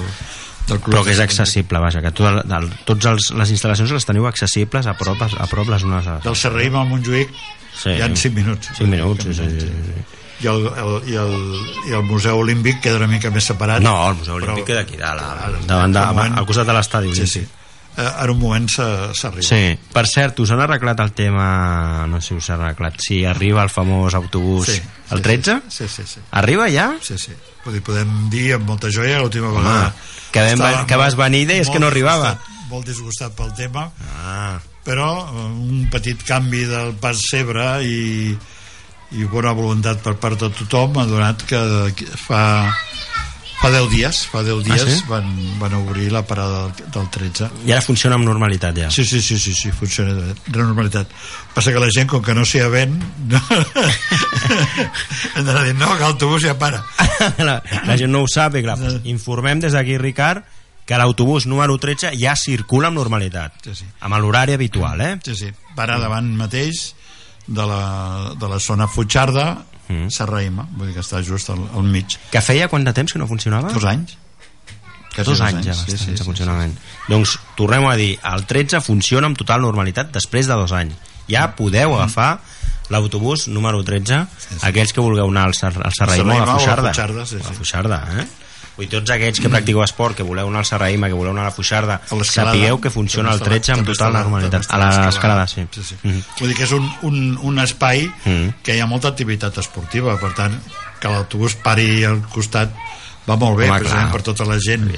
[0.67, 0.93] del club.
[0.95, 4.27] Però que és accessible, vaja, que tot el, del, tots els, les instal·lacions les teniu
[4.29, 7.33] accessibles a prop, a prop les unes a Del Serraïm al Montjuïc
[7.73, 7.89] Sí.
[7.89, 8.69] hi ha 5 minuts.
[8.77, 9.93] 5 minuts, sí, sí, sí, sí.
[10.43, 11.33] I el, el, i, el,
[11.89, 13.81] I el Museu Olímpic queda una mica més separat.
[13.81, 15.21] No, el Museu Però- Olímpic queda aquí dalt,
[15.65, 17.43] davant de, de moment- al costat de l'estadi Sí, sí.
[17.97, 22.05] Eh, en un moment se- s'arriba Sí, per cert, us han arreglat el tema...
[22.07, 22.95] No sé si us han arreglat.
[22.99, 24.67] Si arriba el famós autobús...
[24.71, 25.59] Sí, el sí, 13?
[25.69, 26.19] sí, sí, sí.
[26.31, 26.93] Arriba ja?
[27.01, 27.33] sí, sí.
[27.63, 29.93] Vull dir, podem dir amb molta joia l'última vegada
[30.33, 32.31] que vam- estava que vas venir i deies molt que no arribava.
[32.33, 33.85] disgustat, molt disgustat pel tema
[34.25, 38.33] Ah, però eh, un petit canvi del pas Cebre i,
[39.15, 41.61] i bona voluntat per part de tothom ha donat que
[42.25, 42.43] fa
[43.63, 45.03] fa 10 dies, fa 10 dies Ah, sí?
[45.07, 45.27] van,
[45.59, 48.89] van obrir la parada del, del 13 I ara funciona amb normalitat ja.
[48.91, 51.07] Sí, sí, sí, sí, sí funciona de, de normalitat.
[51.55, 52.97] Passa que la gent, com que no s'hi ven,
[53.31, 53.39] no...
[55.35, 56.83] hem d'anar dient, no, que l'autobús ja para.
[57.47, 60.43] la, la gent no ho sap i clar, pues, informem des d'aquí, Ricard,
[60.83, 63.61] que l'autobús número 13 ja circula amb normalitat.
[63.63, 63.87] Sí, sí.
[64.03, 65.13] Amb l'horari habitual, eh?
[65.23, 66.89] Sí, sí, para davant mateix
[67.47, 69.47] de la, de la zona Futxarda,
[69.87, 70.09] Mm.
[70.13, 72.17] Serraïma, vull dir que està just al, al mig.
[72.31, 73.73] Que feia quant de temps que no funcionava?
[73.75, 74.17] Dos anys.
[75.13, 76.73] Quasi dos anys ja va estar sense funcionament.
[77.05, 80.95] Doncs tornem a dir, el 13 funciona amb total normalitat després de dos anys.
[81.29, 82.39] Ja podeu agafar
[82.91, 84.23] l'autobús número 13,
[84.67, 86.89] aquells que vulgueu anar al, Ser al a o a Fuixarda.
[86.89, 87.45] Fuixarda, sí, sí.
[87.47, 88.25] A Fuixarda, eh?
[88.77, 91.51] Vull tots aquells que practiqueu esport, que voleu anar al Serraïm, que voleu anar a
[91.51, 94.65] la Fuixarda, sapigueu que funciona el També 13 amb total normalitat.
[94.73, 95.67] A l'escalada, sí.
[95.75, 95.97] sí, sí.
[96.01, 96.23] Mhm.
[96.39, 98.49] Vull dir que és un, un, un espai Mm.
[98.63, 100.55] que hi ha molta activitat esportiva, per tant,
[100.99, 102.71] que l'autobús pari al costat
[103.29, 104.11] va molt bé, Home, precisament clar.
[104.17, 104.89] per tota la gent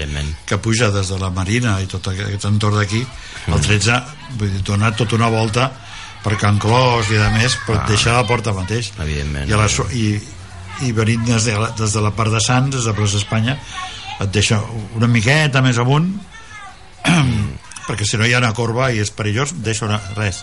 [0.46, 3.06] que puja des de la Marina i tot aquest entorn d'aquí,
[3.48, 4.00] el 13
[4.38, 5.72] vull dir, dona tota una volta
[6.24, 8.92] per Can Clos i de més, però et deixa a la porta mateix.
[8.98, 9.50] Evidentment.
[9.50, 10.06] I, a la, i,
[10.84, 13.58] i venint des de, la, des de la part de Sants, des de Plaça Espanya,
[14.22, 14.62] et deixa
[14.96, 16.12] una miqueta més amunt
[17.88, 20.42] perquè si no hi ha una corba i és perillós, deixa una, res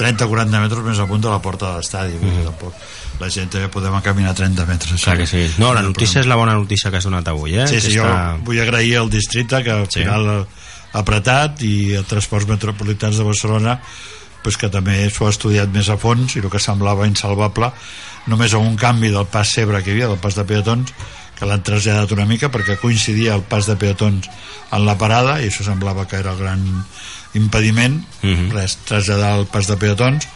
[0.00, 3.68] 30-40 metres més amunt de la porta de l'estadi vull dir, tampoc la gent també
[3.68, 5.04] podem caminar 30 metres Mm.
[5.04, 5.42] Clar que sí.
[5.60, 7.66] No, la notícia és la bona notícia que has donat avui, eh?
[7.68, 10.00] Sí, sí, jo està- vull agrair al districte que al Sí.
[10.00, 10.46] final
[10.92, 13.78] ha apretat i a Transports Metropolitans de Barcelona
[14.42, 17.70] pues que també s'ho ha estudiat més a fons i el que semblava insalvable
[18.26, 20.92] només amb un canvi del pas Cebre que hi havia, del pas de peatons
[21.38, 24.28] que l'han traslladat una mica perquè coincidia el pas de peatons
[24.72, 26.84] en la parada i això semblava que era el gran
[27.34, 28.50] impediment Mhm.
[28.52, 30.26] res, traslladar el pas de peatons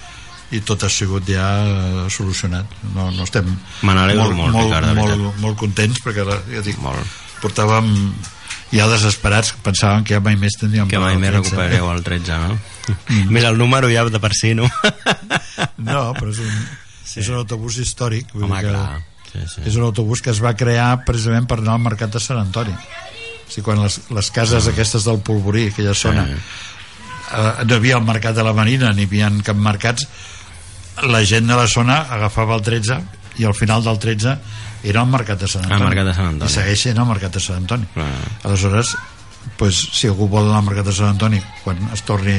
[0.53, 3.45] i tot ha sigut ja eh, solucionat no, no estem
[3.83, 7.05] n'alegro molt, molt, Ricard, molt, molt contents perquè ja dic, Molt.
[7.43, 8.15] portàvem
[8.73, 11.43] ja desesperats que pensàvem que ja mai més tindríem que mai més tretze.
[11.51, 12.59] recuperareu el 13, no?
[13.31, 14.69] Més el número ja de per si, no?
[15.79, 16.55] no, però és un,
[17.15, 17.21] sí.
[17.23, 19.03] és un autobús històric vull Home, dir que clar.
[19.33, 19.63] Sí, sí.
[19.71, 22.75] és un autobús que es va crear precisament per anar al mercat de Sant Antoni
[22.75, 26.39] o sigui, quan les, les cases aquestes del Polvorí aquella zona Sí.
[27.35, 30.07] eh, no hi havia el mercat de la Marina ni hi havia cap mercats
[31.03, 33.01] la gent de la zona agafava el 13
[33.43, 34.37] i al final del 13
[34.85, 36.51] era el mercat de Sant El Antoni, mercat de Sant Antoni.
[36.51, 38.07] i segueix sent el mercat de Sant Antoni Clar.
[38.45, 38.95] aleshores
[39.59, 42.35] pues, si algú vol anar al mercat de Sant Antoni quan es torni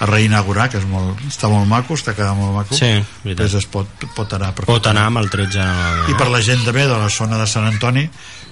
[0.00, 2.90] a reinaugurar que és molt, està molt maco, està quedant molt maco Sí,
[3.24, 3.36] veritat.
[3.44, 5.64] pues es pot, pot anar Pot anar amb el 13
[6.10, 8.08] i per la gent també de la zona de Sant Antoni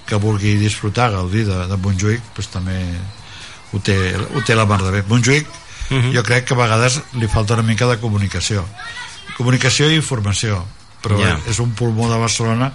[0.07, 2.77] que vulgui disfrutar, gaudir de, de Montjuïc pues, també
[3.73, 5.47] ho té, ho té la mar de bé Montjuïc
[5.89, 6.11] Mhm.
[6.17, 8.65] jo crec que a vegades li falta una mica de comunicació
[9.37, 10.65] comunicació i informació
[11.03, 11.39] però Ja.
[11.47, 12.73] és un pulmó de Barcelona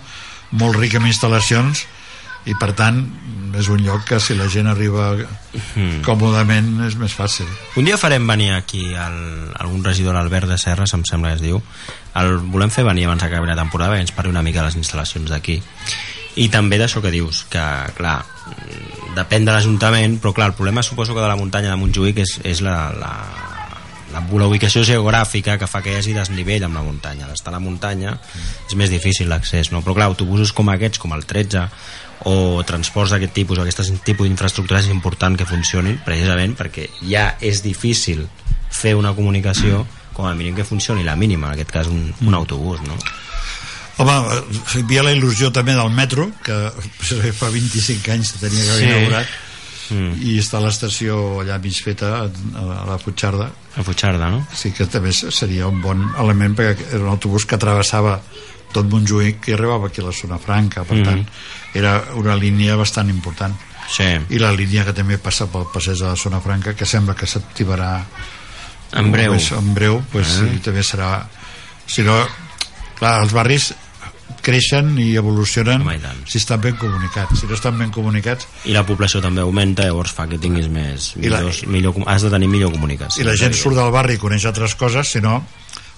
[0.52, 1.86] molt ric en instal·lacions
[2.46, 3.04] i per tant
[3.60, 5.12] és un lloc que si la gent arriba
[5.52, 6.02] Mhm.
[6.08, 10.94] còmodament és més fàcil Un dia farem venir aquí el, algun regidor, l'Albert de Serres,
[10.94, 11.62] em sembla que es diu.
[12.16, 14.78] El volem fer venir abans d'acabar la temporada perquè ens parli una mica de les
[14.80, 15.62] instal·lacions d'aquí.
[16.40, 17.60] I també d'això que dius, que,
[17.98, 18.22] clar,
[19.18, 22.40] depèn de l'Ajuntament, però clar, el problema suposo que de la muntanya de Montjuïc és,
[22.48, 23.12] és la, la,
[24.14, 27.28] la, la ubicació geogràfica que fa que hi hagi desnivell amb la muntanya.
[27.30, 28.18] D'estar a la muntanya
[28.68, 29.82] és més difícil l'accés, no?
[29.82, 31.66] Però clar, autobusos com aquests, com el 13,
[32.30, 37.32] o transports d'aquest tipus, o aquest tipus d'infraestructures és important que funcionin precisament perquè ja
[37.42, 38.28] és difícil
[38.70, 42.34] fer una comunicació com a mínim que funcioni la mínima, en aquest cas un, un
[42.38, 42.94] autobús no?
[44.02, 44.14] Home,
[44.76, 46.56] hi havia la il·lusió també del metro, que
[47.40, 48.90] fa 25 anys se tenia que haver Sí.
[48.92, 49.28] inaugurat,
[49.92, 50.14] mm.
[50.24, 52.28] i està l'estació allà mig feta, a
[52.62, 54.46] a la Futxarda, a Futxarda, no?
[54.56, 58.20] sí que també seria un bon element perquè era un autobús que travessava
[58.72, 61.04] tot Montjuïc i arribava aquí a la zona franca, per Mhm.
[61.04, 61.26] tant,
[61.74, 63.54] era una línia bastant important.
[63.92, 67.14] Sí, I la línia que també passa pel passeig de la zona franca, que sembla
[67.16, 68.06] que s'activarà
[68.94, 69.34] en breu.
[69.34, 70.46] En breu, pues, Ah.
[70.48, 71.28] sí, també serà...
[71.86, 72.16] Si no,
[73.00, 73.74] clar, els barris
[74.42, 77.40] creixen i evolucionen Home, i si estan ben comunicats.
[77.42, 81.12] Si no estan ben comunicats I la població també augmenta, llavors fa que tinguis més...
[81.20, 83.22] I la- Millors, millor, has de tenir millor comunicació.
[83.24, 85.42] i la gent surt del barri i coneix altres coses, si no,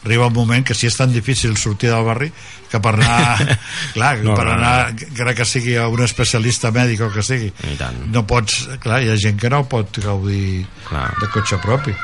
[0.04, 2.28] arriba un moment que si és tan difícil sortir del barri
[2.70, 3.58] que per anar
[3.96, 7.54] clar, No, per no, anar encara que sigui a un especialista mèdic o que sigui
[8.12, 11.08] no pots, clar, hi ha gent que no pot gaudir Clar.
[11.22, 11.96] de cotxe propi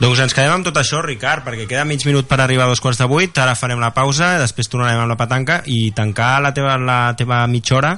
[0.00, 2.82] Doncs ens quedem amb tot això, Ricard, perquè queda mig minut per arribar a dos
[2.82, 6.50] quarts de vuit, ara farem la pausa, després tornarem amb la petanca i tancar la
[6.56, 7.94] teva, la teva mitja hora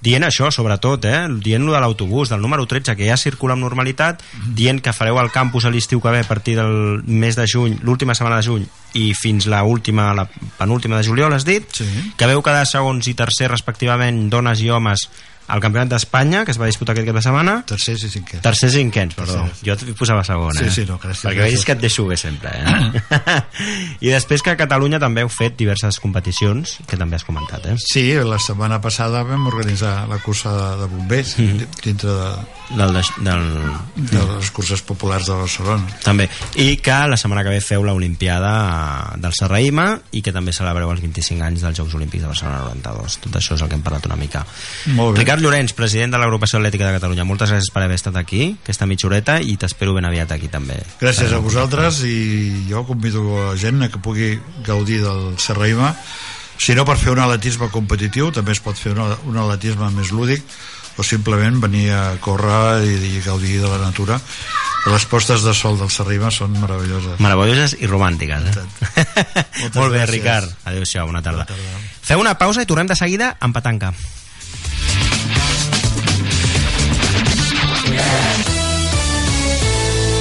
[0.00, 1.26] dient això, sobretot, eh?
[1.44, 4.22] dient lo de l'autobús, del número 13, que ja circula amb normalitat,
[4.56, 7.76] dient que fareu el campus a l'estiu que ve a partir del mes de juny,
[7.84, 8.64] l'última setmana de juny,
[8.96, 10.24] i fins la última, la
[10.56, 11.66] penúltima de juliol, has dit?
[11.76, 11.88] Sí.
[12.16, 15.10] Que veu quedar segons i tercer, respectivament, dones i homes
[15.50, 18.76] al Campionat d'Espanya, que es va disputar aquest cap de setmana, tercers i cinquè Tercers
[18.76, 19.40] i cinquens, perdó.
[19.48, 19.64] Tercers.
[19.66, 20.70] Jo et posava segon, Sí, eh?
[20.74, 23.34] sí, no, gràcies, Perquè vegis que et deixo bé sempre, eh?
[24.06, 27.76] I després que a Catalunya també heu fet diverses competicions, que també has comentat, eh?
[27.82, 31.68] Sí, la setmana passada vam organitzar la cursa de, de bombers mm.
[31.84, 32.30] dintre de,
[32.70, 33.46] Del, de, del,
[34.12, 35.88] de les curses populars de Barcelona.
[36.04, 36.28] també.
[36.54, 40.92] I que la setmana que ve feu la Olimpiada del Serraïma i que també celebreu
[40.92, 43.16] els 25 anys dels Jocs Olímpics de Barcelona 92.
[43.26, 44.44] Tot això és el que hem parlat una mica.
[44.94, 45.24] Molt bé.
[45.24, 48.88] Ricard Llorenç, president de l'Agrupació Atlètica de Catalunya, moltes gràcies per haver estat aquí, aquesta
[48.88, 50.78] mitja horeta, i t'espero ben aviat aquí també.
[51.00, 54.34] Gràcies a vosaltres i jo convido a la gent que pugui
[54.66, 55.94] gaudir del Serraïma
[56.60, 60.12] si no per fer un atletisme competitiu també es pot fer un, un atletisme més
[60.12, 60.44] lúdic
[61.00, 64.20] o simplement venir a córrer i, i gaudir de la natura
[64.90, 69.04] les postes de sol del Serraïma són meravelloses Meravelloses i romàntiques, eh?
[69.76, 70.14] Molt bé, gràcies.
[70.14, 70.56] Ricard.
[70.68, 71.48] Adéu-siau, bona tarda.
[71.48, 71.84] Bona tarda.
[72.12, 73.92] Feu una pausa i tornem de seguida amb petanca.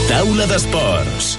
[0.09, 1.37] Taula d'esports.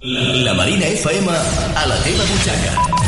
[0.00, 3.07] La Marina FM a la teva butxaca.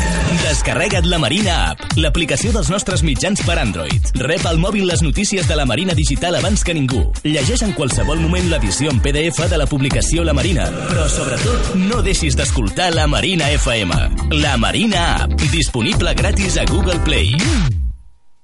[0.51, 4.09] Descarrega't la Marina App, l'aplicació dels nostres mitjans per Android.
[4.19, 7.05] Rep al mòbil les notícies de la Marina Digital abans que ningú.
[7.23, 10.67] Llegeix en qualsevol moment l'edició en PDF de la publicació La Marina.
[10.89, 14.01] Però, sobretot, no deixis d'escoltar la Marina FM.
[14.43, 17.31] La Marina App, disponible gratis a Google Play.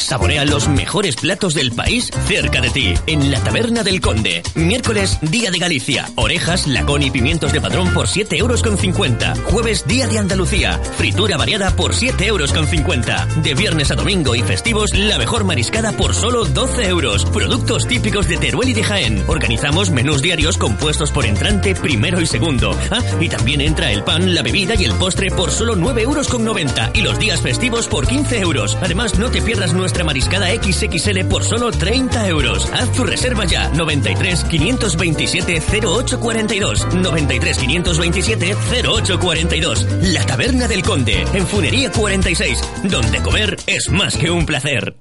[0.00, 4.42] Saborea los mejores platos del país cerca de ti, en la Taberna del Conde.
[4.54, 6.08] Miércoles, Día de Galicia.
[6.16, 9.34] Orejas, lacón y pimientos de padrón por 7 euros con 50.
[9.44, 10.80] Jueves, Día de Andalucía.
[10.96, 13.26] Fritura variada por 7 euros con 50.
[13.42, 17.24] De viernes a domingo y festivos, la mejor mariscada por solo 12 euros.
[17.26, 19.22] Productos típicos de Teruel y de Jaén.
[19.28, 22.76] Organizamos menús diarios compuestos por entrante, primero y segundo.
[22.90, 26.28] Ah, y también entra el pan, la bebida y el postre por solo 9 euros
[26.28, 26.92] con 90.
[26.94, 28.76] Y los días festivos por 15 euros.
[28.80, 32.68] Además, no te pierdas nuestra mariscada XXL por solo 30 euros.
[32.72, 33.68] Haz tu reserva ya.
[33.70, 36.94] 93 527 0842.
[36.94, 39.86] 93 527 0842.
[40.02, 44.96] La Taberna del Conde, en Funería 46, donde comer es más que un placer.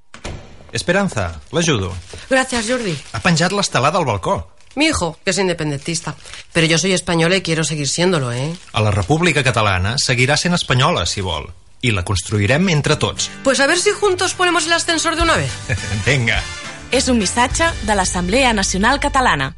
[0.72, 1.94] Esperanza, l'ajudo.
[2.30, 2.96] Gracias, Jordi.
[3.14, 4.52] Ha penjat l'estelada al balcó.
[4.76, 6.16] Mi hijo, que es independentista.
[6.54, 8.54] Pero yo soy española y quiero seguir siéndolo, ¿eh?
[8.74, 11.50] A la República Catalana seguirà sent espanyola, si vol.
[11.82, 13.30] I la construirem entre tots.
[13.44, 15.52] Pues a ver si juntos ponemos el ascensor de una vez.
[16.06, 16.42] Vinga.
[16.92, 19.54] És un missatge de l'Assemblea Nacional Catalana.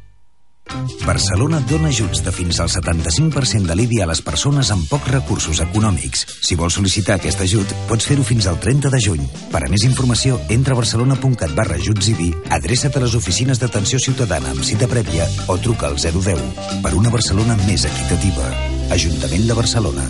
[1.04, 5.60] Barcelona dona ajuts de fins al 75% de l'IBI a les persones amb pocs recursos
[5.64, 6.24] econòmics.
[6.46, 9.24] Si vols sol·licitar aquest ajut, pots fer-ho fins al 30 de juny.
[9.52, 14.00] Per a més informació, entra a barcelona.cat barra ajuts IBI, adreça't a les oficines d'atenció
[14.00, 16.44] ciutadana amb cita prèvia o truca al 010.
[16.84, 18.52] Per una Barcelona més equitativa.
[18.94, 20.06] Ajuntament de Barcelona.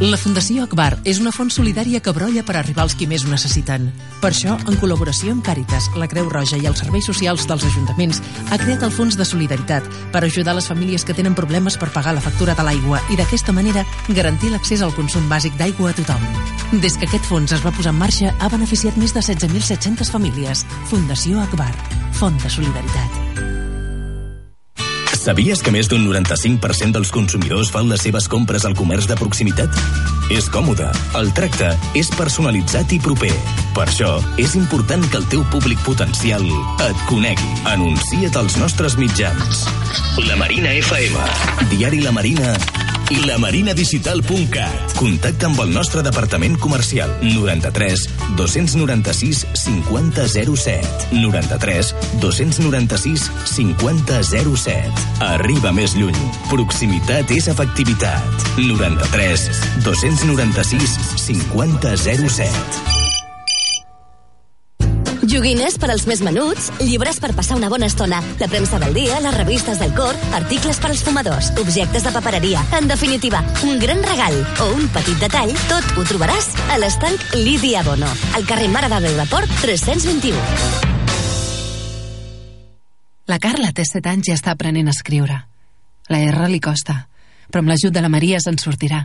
[0.00, 3.28] La Fundació Akbar és una font solidària que brolla per arribar als qui més ho
[3.28, 3.90] necessiten.
[4.22, 8.22] Per això, en col·laboració amb Càritas, la Creu Roja i els serveis socials dels ajuntaments,
[8.48, 9.84] ha creat el Fons de Solidaritat
[10.14, 13.52] per ajudar les famílies que tenen problemes per pagar la factura de l'aigua i d'aquesta
[13.52, 16.24] manera garantir l'accés al consum bàsic d'aigua a tothom.
[16.80, 20.64] Des que aquest fons es va posar en marxa, ha beneficiat més de 16.700 famílies.
[20.88, 21.74] Fundació Akbar,
[22.16, 23.59] Font de Solidaritat.
[25.20, 29.76] Sabies que més d'un 95% dels consumidors fan les seves compres al comerç de proximitat?
[30.32, 30.86] És còmode,
[31.20, 33.34] el tracte és personalitzat i proper.
[33.76, 36.46] Per això, és important que el teu públic potencial
[36.86, 37.52] et conegui.
[37.68, 39.66] Anuncia't als nostres mitjans.
[40.24, 41.28] La Marina FM.
[41.74, 42.56] Diari La Marina
[43.26, 44.94] lamarinadigital.cat.
[44.98, 48.06] Contacta amb el nostre departament comercial 93
[48.38, 56.16] 296 5007 93 296 5007 Arriba més lluny.
[56.52, 58.48] Proximitat és efectivitat.
[58.60, 59.50] 93
[59.84, 62.99] 296 5007
[65.30, 69.20] Joguines per als més menuts, llibres per passar una bona estona, la premsa del dia,
[69.22, 72.64] les revistes del cor, articles per als fumadors, objectes de papereria.
[72.74, 77.84] En definitiva, un gran regal o un petit detall, tot ho trobaràs a l'estanc Lídia
[77.86, 80.34] Bono, al carrer Mare de Déu de Port 321.
[83.30, 85.36] La Carla té 7 anys i està aprenent a escriure.
[86.10, 87.04] La R li costa,
[87.46, 89.04] però amb l'ajut de la Maria se'n sortirà.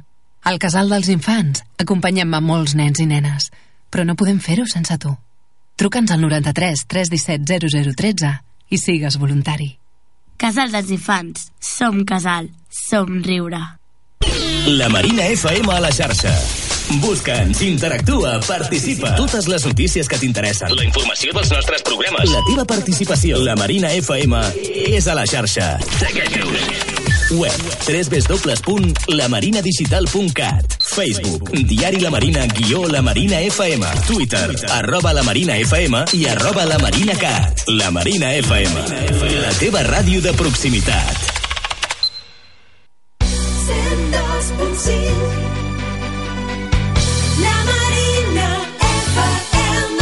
[0.49, 3.51] Al casal dels infants acompanyem a molts nens i nenes,
[3.93, 5.13] però no podem fer-ho sense tu.
[5.76, 8.32] Truca'ns al 93 317 0013
[8.69, 9.76] i sigues voluntari.
[10.38, 11.49] Casal dels Infants.
[11.59, 12.49] Som casal.
[12.69, 13.61] Som riure.
[14.65, 16.32] La Marina FM a la xarxa.
[17.01, 19.15] Busca'ns, interactua, participa.
[19.17, 20.73] Totes les notícies que t'interessen.
[20.76, 22.30] La informació dels nostres programes.
[22.30, 23.41] La teva participació.
[23.45, 24.43] La Marina FM
[24.89, 25.76] és a la xarxa.
[25.97, 26.95] Segueix-nos.
[27.32, 27.51] Web
[27.88, 36.28] www.lamarinadigital.cat Facebook Diari La Marina guió La Marina FM Twitter arroba La Marina FM i
[36.28, 38.76] arroba La Marina Cat La Marina FM
[39.41, 41.17] La teva ràdio de proximitat
[43.26, 45.01] 102.5
[47.41, 48.49] La Marina
[48.91, 49.97] FM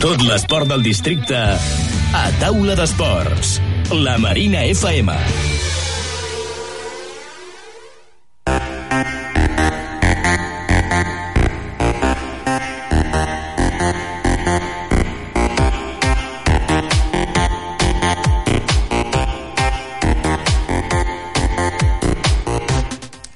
[0.00, 1.36] Tot l'esport del districte
[2.14, 3.56] a taula d'esports.
[3.92, 5.12] La Marina FM.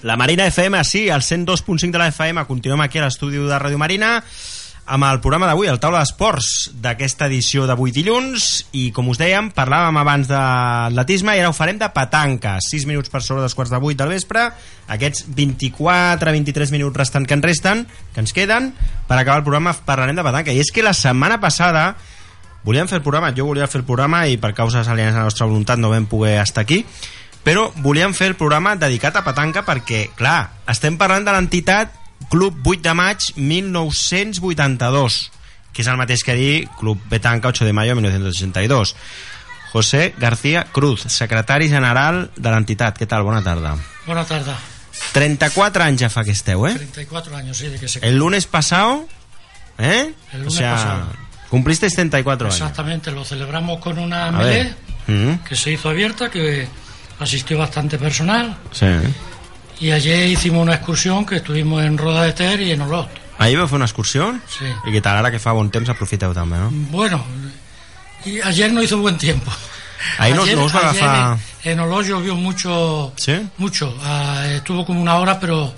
[0.02, 2.46] La Marina FM, sí, al 102.5 de la FM.
[2.46, 4.22] Continuem aquí a l'estudi de Ràdio Marina
[4.88, 9.50] amb el programa d'avui, el Taula d'Esports d'aquesta edició d'avui dilluns i com us dèiem,
[9.52, 12.56] parlàvem abans d'atletisme i ara ho farem de petanca.
[12.64, 14.46] 6 minuts per sobre dels quarts de 8 del vespre
[14.88, 17.84] aquests 24-23 minuts restants que ens resten,
[18.14, 18.72] que ens queden
[19.06, 20.56] per acabar el programa parlarem de petanca.
[20.56, 21.92] I és que la setmana passada
[22.64, 25.28] volíem fer el programa, jo volia fer el programa i per causes alienes a la
[25.28, 26.82] nostra voluntat no vam poder estar aquí
[27.44, 31.94] però volíem fer el programa dedicat a petanca perquè, clar, estem parlant de l'entitat
[32.28, 35.30] Club 8 de maig 1982
[35.72, 38.96] que és el mateix que dir Club Petanca 8 de mayo 1962
[39.72, 43.22] José García Cruz secretari general de l'entitat què tal?
[43.22, 43.76] Bona tarda
[44.08, 44.56] Bona tarda.
[45.12, 46.74] 34 anys ja fa que esteu, eh?
[46.74, 48.00] 34 años, sí, de que se...
[48.00, 49.06] El lunes pasado
[49.78, 50.12] ¿eh?
[50.32, 51.06] El o lunes sea, pasado.
[51.50, 54.74] cumpliste 34 años Exactamente, lo celebramos con una melee.
[55.06, 56.66] Mm, que se hizo abierta, que
[57.20, 58.56] asistió bastante personal.
[58.72, 58.86] sí.
[59.80, 63.08] Y ayer hicimos una excursión que estuvimos en Roda de Ter y en Olot.
[63.38, 64.32] Ahir vau fer una excursió?
[64.50, 64.66] Sí.
[64.66, 66.72] I què tal, ara que fa bon temps aprofiteu també, no?
[66.90, 67.20] Bueno,
[68.26, 69.52] y ayer no hizo buen tiempo.
[70.18, 73.12] Ahí Ayer- no os va a agafar- En, Olot llovió mucho,
[73.58, 73.94] mucho.
[74.02, 75.72] Ah, estuvo como una hora, pero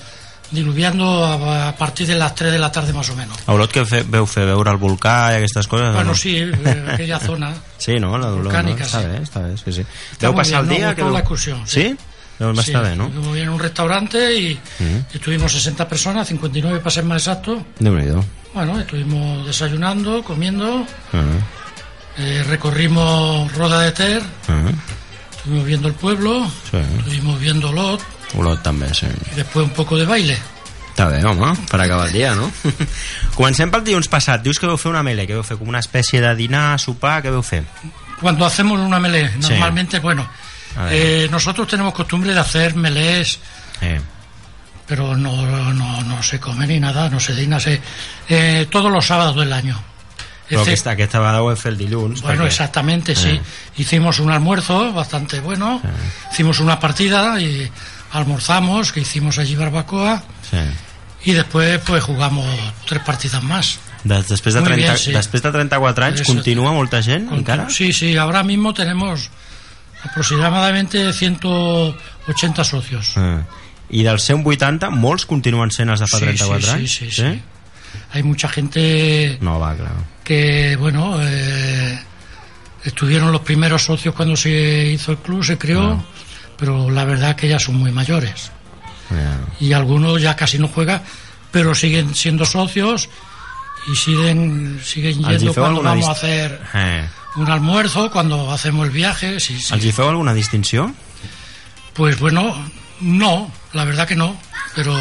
[0.51, 3.37] diluviando a, a partir de las 3 de la tarde más o menos.
[3.47, 5.93] A Olot que fe, veu fer veure el volcà i aquestes coses?
[5.93, 6.15] Bueno, no?
[6.17, 7.53] sí, eh, aquella zona.
[7.81, 8.17] Sí, no?
[8.19, 8.89] La d'Olot, Volcànica, no?
[8.89, 9.07] Està sí.
[9.09, 9.85] bé, està bé, sí, sí.
[10.13, 10.95] Está Veu muy passar bien, el ¿no?
[10.97, 11.83] Gustó la excursión, sí.
[11.83, 11.97] Sí?
[12.41, 13.11] Veu Sí, bé, no?
[13.37, 15.15] en un restaurante y Mm.
[15.15, 17.63] estuvimos 60 personas, 59 para ser más exacto.
[17.79, 18.25] Déu-n'hi-do.
[18.55, 21.21] Bueno, estuvimos desayunando, comiendo, Ah,
[22.19, 24.71] eh, recorrimos Roda de Ter, ah,
[25.31, 26.79] estuvimos viendo el pueblo, sí.
[26.99, 28.01] estuvimos viendo Lot
[28.37, 29.07] Olot també, sí.
[29.55, 30.39] un poco de baile.
[30.95, 32.51] Està bé, home, per acabar el dia, no?
[33.37, 34.43] Comencem pel dilluns passat.
[34.45, 37.23] Dius que veu fer una mele, que veu fer com una espècie de dinar, sopar,
[37.25, 37.65] què veu fer?
[38.21, 39.49] Cuando hacemos una melé, Sí.
[39.51, 40.50] normalmente, bueno, A ver.
[40.91, 43.39] Eh, nosotros tenemos costumbre de hacer melés,
[43.81, 44.01] Eh.
[44.87, 47.81] pero no, no, no se come ni nada, no se digna, se,
[48.29, 49.81] eh, todos los sábados del año.
[50.49, 52.23] Excepto- aquesta, aquesta vegada ho hem fet el dilluns.
[52.23, 53.41] Bueno, exactamente, sí.
[53.77, 55.81] Hicimos un almuerzo bastante bueno,
[56.33, 57.71] hicimos una partida y
[58.13, 60.23] almorzamos, que hicimos allí barbacoa,
[61.23, 62.45] y después pues jugamos
[62.85, 63.79] tres partidas más.
[64.03, 65.13] Des, després, de Muy 30, bien, sí.
[65.13, 67.69] després de 34 anys, Eso- continua molta gent encara?
[67.69, 69.29] Sí, sí, ahora mismo tenemos
[70.05, 73.13] aproximadamente 180 socios.
[73.17, 73.43] Ah.
[73.91, 76.93] I dels 180, molts continuen sent els de fa Sí, 34 sí, anys?
[76.95, 77.43] sí, sí, sí.
[78.13, 79.91] Hay mucha gente No, va, clar.
[80.23, 81.99] que, bueno, eh,
[82.85, 86.05] estuvieron los primeros socios cuando se hizo el club, se creó, Ah.
[86.57, 88.53] pero la verdad que ya son muy mayores.
[89.59, 91.03] Y algunos ya casi no juegan,
[91.51, 93.09] pero siguen siendo socios
[93.87, 97.09] y siguen, siguen yendo cuando vamos a hacer Eh.
[97.37, 99.41] un almuerzo, cuando hacemos el viaje.
[99.41, 99.93] Sí, sí.
[99.93, 100.93] Feu alguna distinció?
[101.95, 102.55] Pues bueno,
[103.01, 104.37] no, la verdad que no,
[104.75, 104.97] pero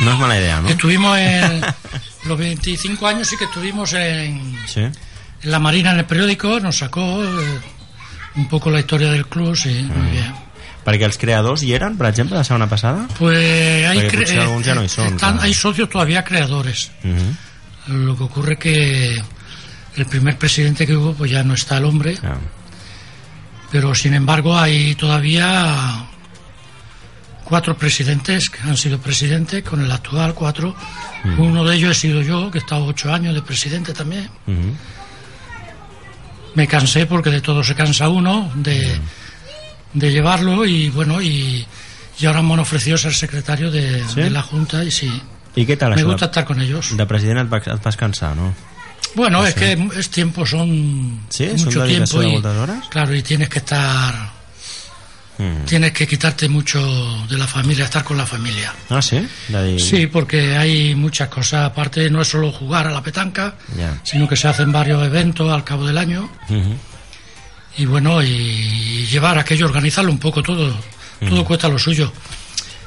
[0.00, 0.68] No es mala idea, ¿no?
[0.68, 1.62] estuvimos en
[2.26, 4.80] los 25 años sí que estuvimos en, Sí.
[4.80, 4.92] en
[5.42, 7.60] la Marina en el periódico, nos sacó eh,
[8.36, 9.98] un poco la historia del club, sí, Mm.
[10.02, 10.34] muy bien.
[10.86, 13.08] Perquè els creadors hi eren, per exemple, la setmana passada?
[13.18, 13.98] Pues hay,
[14.38, 15.16] alguns ja no hi són.
[15.18, 15.38] clar.
[15.42, 16.92] hay socios todavía creadores.
[17.02, 17.36] Mhm.
[17.88, 19.22] Lo que ocurre que
[19.96, 22.18] el primer presidente que hubo, pues ya no está el hombre.
[23.70, 26.06] Pero sin embargo hay todavía
[27.44, 30.74] cuatro presidentes que han sido presidentes, con el actual cuatro.
[31.24, 31.40] Mm.
[31.40, 34.28] Uno de ellos he sido yo, que he estado ocho años de presidente también.
[36.54, 38.98] Me cansé porque de todo se cansa uno, de,
[39.92, 41.66] de llevarlo y bueno, y,
[42.18, 44.22] y ahora me han ofrecido ser secretario de, ¿Sí?
[44.22, 45.10] de la Junta y sí.
[45.56, 46.06] I què tal Me això?
[46.12, 46.94] gusta estar con ellos.
[46.96, 48.52] De president et, va, et vas cansar, no?
[49.14, 49.60] Bueno, No es sé.
[49.60, 52.76] que es tiempo, son Sí, mucho son tiempo de y hores?
[52.90, 54.36] claro, y tienes que estar,
[55.38, 55.64] Mm.
[55.66, 56.80] tienes que quitarte mucho
[57.28, 58.72] de la familia, estar con la familia.
[58.88, 59.26] Ah, sí?
[59.78, 63.54] Sí, porque hay muchas cosas, aparte no es solo jugar a la petanca,
[64.02, 66.28] sino que se hacen varios eventos al cabo del año
[67.78, 70.74] y bueno, y llevar aquello, organizarlo un poco todo,
[71.28, 72.10] todo cuesta lo suyo.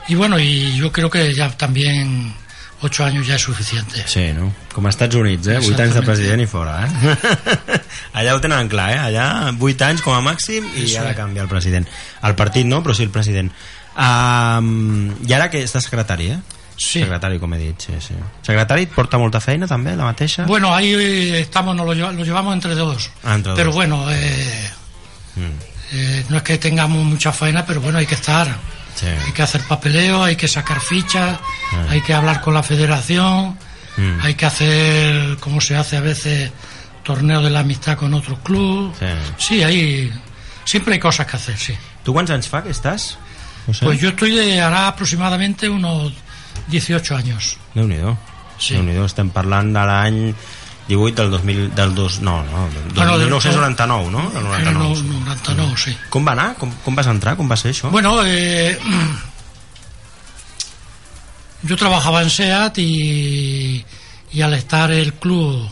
[0.08, 2.34] Y bueno, y yo creo que ya también
[2.82, 4.04] ocho años ya es suficiente.
[4.08, 4.54] Sí, no?
[4.74, 5.58] Com als Estats Units, eh?
[5.60, 7.18] 8 anys de president i fora, eh?
[8.20, 9.00] Allà ho tenen clar, eh?
[9.10, 9.26] Allà
[9.60, 11.88] 8 anys com a màxim i Eso ha de canviar el president.
[12.24, 13.52] El partit no, però sí el president.
[14.00, 16.40] Um, I ara que estàs secretari, eh?
[16.80, 17.02] Sí.
[17.04, 18.16] Secretari, com he dit, sí, sí.
[18.48, 20.46] Secretari et porta molta feina també, la mateixa?
[20.48, 20.94] Bueno, ahí
[21.36, 23.10] estamos, nos lo, lleva- lo llevamos entre dos.
[23.26, 23.76] Ah, entre pero dos.
[23.76, 24.70] bueno, eh,
[25.92, 28.48] eh, no es que tengamos mucha faena, pero bueno, hay que estar.
[29.00, 29.08] Sí.
[29.08, 31.40] Hay que hacer papeleo, hay que sacar fichas,
[31.74, 31.86] Ah.
[31.90, 33.58] hay que hablar con la federación,
[33.98, 34.20] Mm.
[34.22, 36.52] hay que hacer, como se hace a veces,
[37.04, 38.98] torneo de la amistad con otros clubes.
[39.00, 39.06] Sí.
[39.38, 40.12] Sí, hay,
[40.66, 41.74] siempre hay cosas que hacer, sí.
[42.50, 43.18] Fa que estàs?
[43.66, 43.86] José?
[43.86, 46.12] Pues yo estoy de, hará aproximadamente unos
[46.68, 47.58] 18 años.
[47.76, 48.18] Déu-n'hi-do.
[48.58, 48.74] Sí.
[48.74, 50.34] Déu-n'hi-do, estem parlant de l'any
[50.90, 54.30] 18 del 2000, del dos, no, no, del Bueno, del- 1999, no?
[54.32, 54.70] Del 99.
[54.70, 55.96] Eh, no, 99, sí.
[56.10, 56.56] Com va anar?
[56.58, 57.38] Com, com vas entrar?
[57.38, 57.92] Com va ser això?
[57.94, 58.76] Bueno, eh,
[61.64, 63.86] yo trabajaba en SEAT y,
[64.32, 65.70] y al estar el club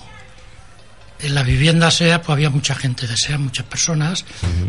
[1.19, 4.25] en la vivienda SEAT, pues había mucha gente de SEAT, muchas personas,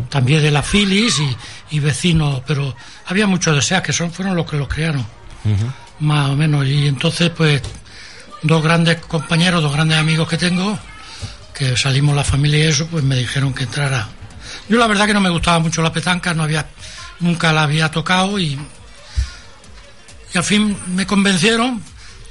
[0.09, 2.75] también de la Filis y, y vecinos, pero
[3.07, 5.05] había muchos de SEAT que son, fueron los que los crearon,
[6.01, 6.67] más o menos.
[6.67, 7.61] Y entonces, pues,
[8.43, 10.79] dos grandes compañeros, dos grandes amigos que tengo,
[11.55, 14.09] que salimos la familia y eso, pues me dijeron que entrara.
[14.69, 16.67] Yo la verdad que no me gustaba mucho la petanca, no había,
[17.21, 18.59] nunca la había tocado y,
[20.35, 21.83] y al fin me convencieron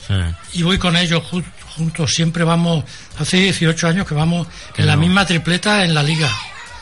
[0.08, 0.14] Sí.
[0.60, 1.44] y voy con ellos ju-
[1.76, 2.14] juntos.
[2.14, 2.86] Siempre vamos,
[3.20, 6.30] hace 18 años que vamos Que en la misma tripleta en la liga.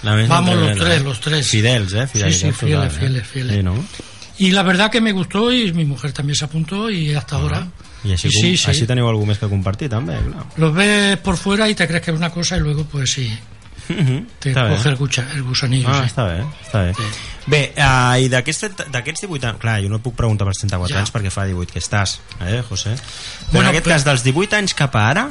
[0.03, 1.49] La Vamos los tres, los tres.
[1.49, 2.05] Fidels, eh?
[2.05, 2.97] Sí, Fidelitat sí, fieles, eh?
[2.99, 3.55] fieles, fieles.
[3.57, 3.84] Sí, no?
[4.38, 7.67] Y la verdad que me gustó y mi mujer también se apuntó y hasta ahora.
[8.03, 8.67] I així, sí, sí.
[8.69, 10.43] així teniu algú més que compartir, també, clar.
[10.61, 13.31] Los ves por fuera y te crees que es una cosa y luego pues sí,
[13.88, 14.75] te Està bé.
[14.75, 15.89] coge el, gucha- el gusanillo.
[15.89, 16.11] Ah, sí.
[16.13, 16.93] està bé, està bé.
[17.47, 19.59] Bé, uh, i d'aquests d'aquests 18 anys...
[19.61, 20.99] Clar, jo no puc preguntar pels 34 Ja.
[21.01, 22.93] anys perquè fa 18 que estàs, eh, José?
[22.93, 25.25] Però Bueno, en aquest però- cas, dels 18 anys cap a ara,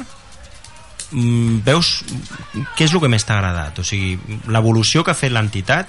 [1.11, 2.03] mm, veus
[2.75, 3.79] què és el que més t'ha agradat?
[3.79, 5.87] O sigui, l'evolució que ha fet l'entitat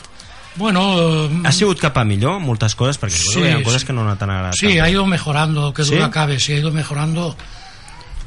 [0.57, 2.99] Bueno, ha sigut cap a millor moltes coses?
[3.01, 3.87] Perquè Sí, sí, hi ha coses sí.
[3.89, 4.55] que no t'han agradat.
[4.59, 5.95] Sí, ha ido mejorando, que ¿Sí?
[5.95, 7.37] duda cabe, sí, ha ido mejorando.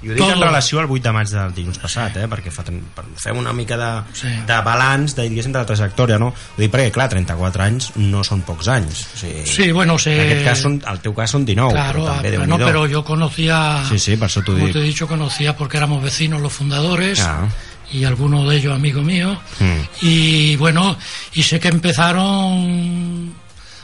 [0.02, 0.46] I ho dic en Todo.
[0.46, 2.28] relació al 8 de maig del dilluns passat, eh?
[2.32, 4.30] perquè fa, fem una mica de, Sí.
[4.48, 6.28] de balanç de, diguéssim, de la trajectòria, no?
[6.30, 9.02] Ho dic perquè, clar, 34 anys no són pocs anys.
[9.14, 12.00] O sigui, Sí, bueno, se- En aquest cas, són, el teu cas són 19, Claro,
[12.06, 12.58] però també, Déu-n'hi-do.
[12.58, 14.74] no, pero yo conocía, Sí, sí, per això t'ho como dic.
[14.74, 17.50] te he dicho, conocía porque éramos vecinos los fundadores Ah.
[17.92, 19.38] Y algunos de ellos amigos míos.
[19.60, 19.80] Mm.
[20.06, 20.98] Y bueno,
[21.34, 23.34] y sé que empezaron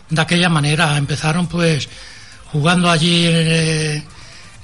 [0.10, 1.90] de aquella manera, empezaron pues
[2.52, 4.04] jugando allí eh,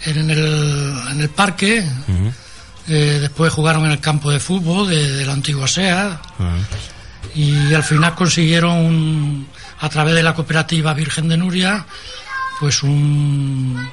[0.06, 2.32] en el, en el parque, Ujú.
[2.88, 6.56] eh, después jugaron en el campo de fútbol de, de la antigua SEA Ah.
[7.36, 9.48] y al final consiguieron
[9.80, 11.86] a través de la cooperativa Virgen de Nuria
[12.60, 13.89] pues un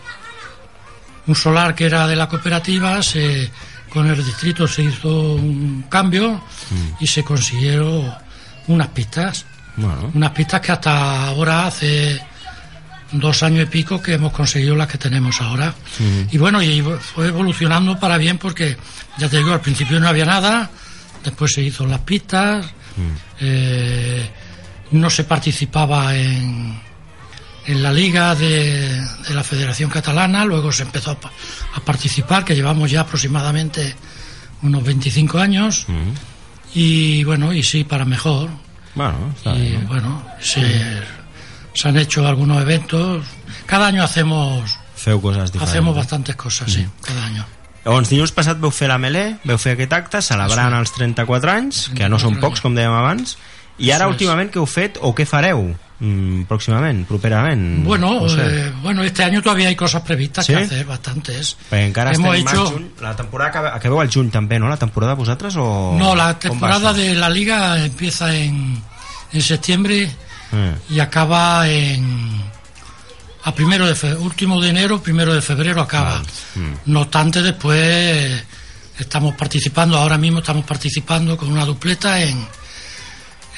[1.26, 3.50] un solar que era de la cooperativa se
[3.92, 6.40] con el distrito se hizo un cambio
[7.00, 8.12] y se consiguieron
[8.66, 9.46] unas pistas.
[9.76, 12.20] Bueno, unas pistas que hasta ahora hace
[13.12, 15.74] dos años y pico que hemos conseguido las que tenemos ahora.
[15.98, 16.28] Ujú.
[16.30, 18.76] y bueno y fue evolucionando para bien porque
[19.18, 20.70] ya te digo al principio no había nada
[21.24, 22.66] después se hizo las pistas
[23.40, 24.28] eh,
[24.90, 26.78] no se participaba en,
[27.68, 28.98] en la liga de,
[29.28, 31.18] de la Federación Catalana, luego se empezó a,
[31.76, 33.94] a participar, que llevamos ya aproximadamente
[34.62, 35.86] unos 25 años,
[36.74, 38.48] y bueno, y sí, para mejor.
[38.94, 39.86] bueno, està y no?
[39.86, 40.64] bueno, se,
[41.74, 43.24] se han hecho algunos eventos.
[43.66, 45.70] Cada año hacemos Feu coses diferents.
[45.70, 47.44] hacemos bastantes cosas, sí, cada año.
[47.84, 51.84] Llavors, dilluns passat veu fer la melé, veu fer aquest acte, celebrant els 34 anys,
[51.94, 53.36] que no són pocs, com dèiem abans,
[53.78, 57.84] i ara últimament què heu fet o què fareu mm, pròximament, properament?
[57.84, 58.40] Bueno, No sé.
[58.42, 60.52] eh, bueno, este año todavía hay cosas previstas ¿Sí?
[60.54, 61.56] que hacer, bastantes.
[61.70, 62.90] Perquè encara hemos hecho- juny.
[63.00, 64.68] La temporada acaba, acabeu al juny també, no?
[64.68, 65.96] La temporada vosaltres o...
[65.98, 68.80] No, la temporada de la liga empieza en,
[69.32, 70.08] en septiembre
[70.50, 70.74] Eh.
[70.90, 72.42] y acaba en
[73.44, 76.20] a primero de fe- último de enero, primero de febrero acaba.
[76.54, 76.72] Mm.
[76.92, 78.44] No obstante, después
[78.98, 82.46] estamos participando, ahora mismo estamos participando con una dupleta en,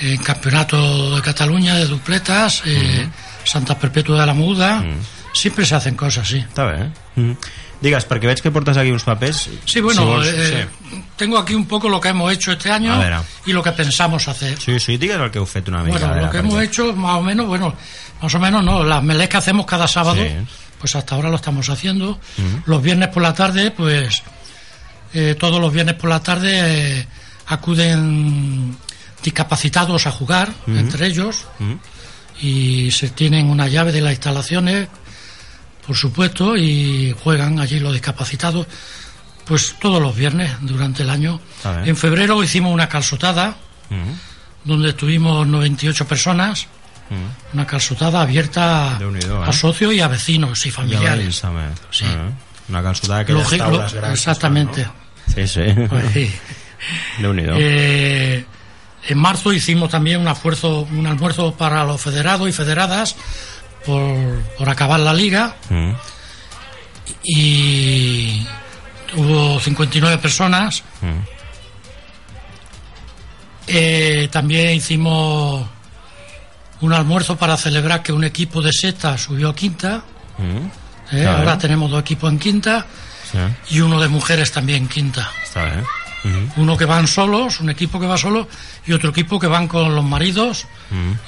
[0.01, 3.09] en Campeonato de Cataluña de dupletas, eh,
[3.45, 4.85] Santa Perpetua de la Muda.
[5.33, 6.39] Siempre se hacen cosas, sí.
[6.43, 6.91] Està bé, eh?
[7.17, 7.37] Mm.
[7.81, 9.49] Digues, perquè veig que portes aquí uns papers.
[9.65, 10.67] Sí, bueno, si eh,
[11.17, 13.63] tengo aquí un poco lo que hemos hecho este año A ver, a- y lo
[13.63, 14.59] que pensamos hacer.
[14.61, 14.79] sí.
[14.81, 15.99] sí, digues el que fet una mica.
[15.99, 17.75] Bueno, lo que perquè- hemos hecho, más o menos, bueno,
[18.21, 20.29] más o menos no, las melés que hacemos cada sábado, Sí.
[20.79, 22.19] pues hasta ahora lo estamos haciendo.
[22.67, 24.23] Los viernes por la tarde, pues
[25.15, 27.07] eh, todos los viernes por la tarde eh,
[27.47, 28.77] acuden
[29.23, 31.47] discapacitados a jugar, entre ellos,
[32.41, 34.89] y se tienen una llave de las instalaciones,
[35.87, 38.67] por supuesto, y juegan allí los discapacitados,
[39.45, 41.41] pues todos los viernes durante el año.
[41.57, 41.85] Está.
[41.85, 43.57] En febrero hicimos una calzotada,
[43.91, 44.13] Mm.
[44.65, 46.67] donde estuvimos 98 personas,
[47.53, 49.49] una calzotada abierta Déu-n'hi-do, eh?
[49.49, 51.43] a socios y a vecinos y familiares.
[51.91, 52.05] Sí.
[52.69, 54.15] Una calçotada d'aquelles Lógico, taules grans.
[54.15, 54.85] exactamente.
[54.85, 54.93] No?
[55.35, 55.63] Sí, sí.
[56.15, 56.31] Sí.
[57.19, 57.55] Déu-n'hi-do.
[57.59, 58.45] Eh,
[59.09, 63.17] en marzo hicimos también un esfuerzo, un almuerzo para los federados y federadas
[63.87, 65.93] por, por acabar la liga Mm.
[67.25, 68.47] y
[69.17, 70.83] hubo 59 personas.
[71.01, 71.19] Mm.
[73.67, 75.67] Eh, también hicimos
[76.81, 80.03] un almuerzo para celebrar que un equipo de seta subió a quinta.
[80.39, 80.67] Mm.
[81.15, 82.87] Eh, Está ahora tenemos dos equipos en quinta
[83.31, 83.39] Sí,
[83.77, 85.31] y uno de mujeres también en quinta.
[85.45, 85.85] està
[86.57, 88.47] Uno que van solos, un equipo que va solo
[88.87, 90.67] y otro equipo que van con los maridos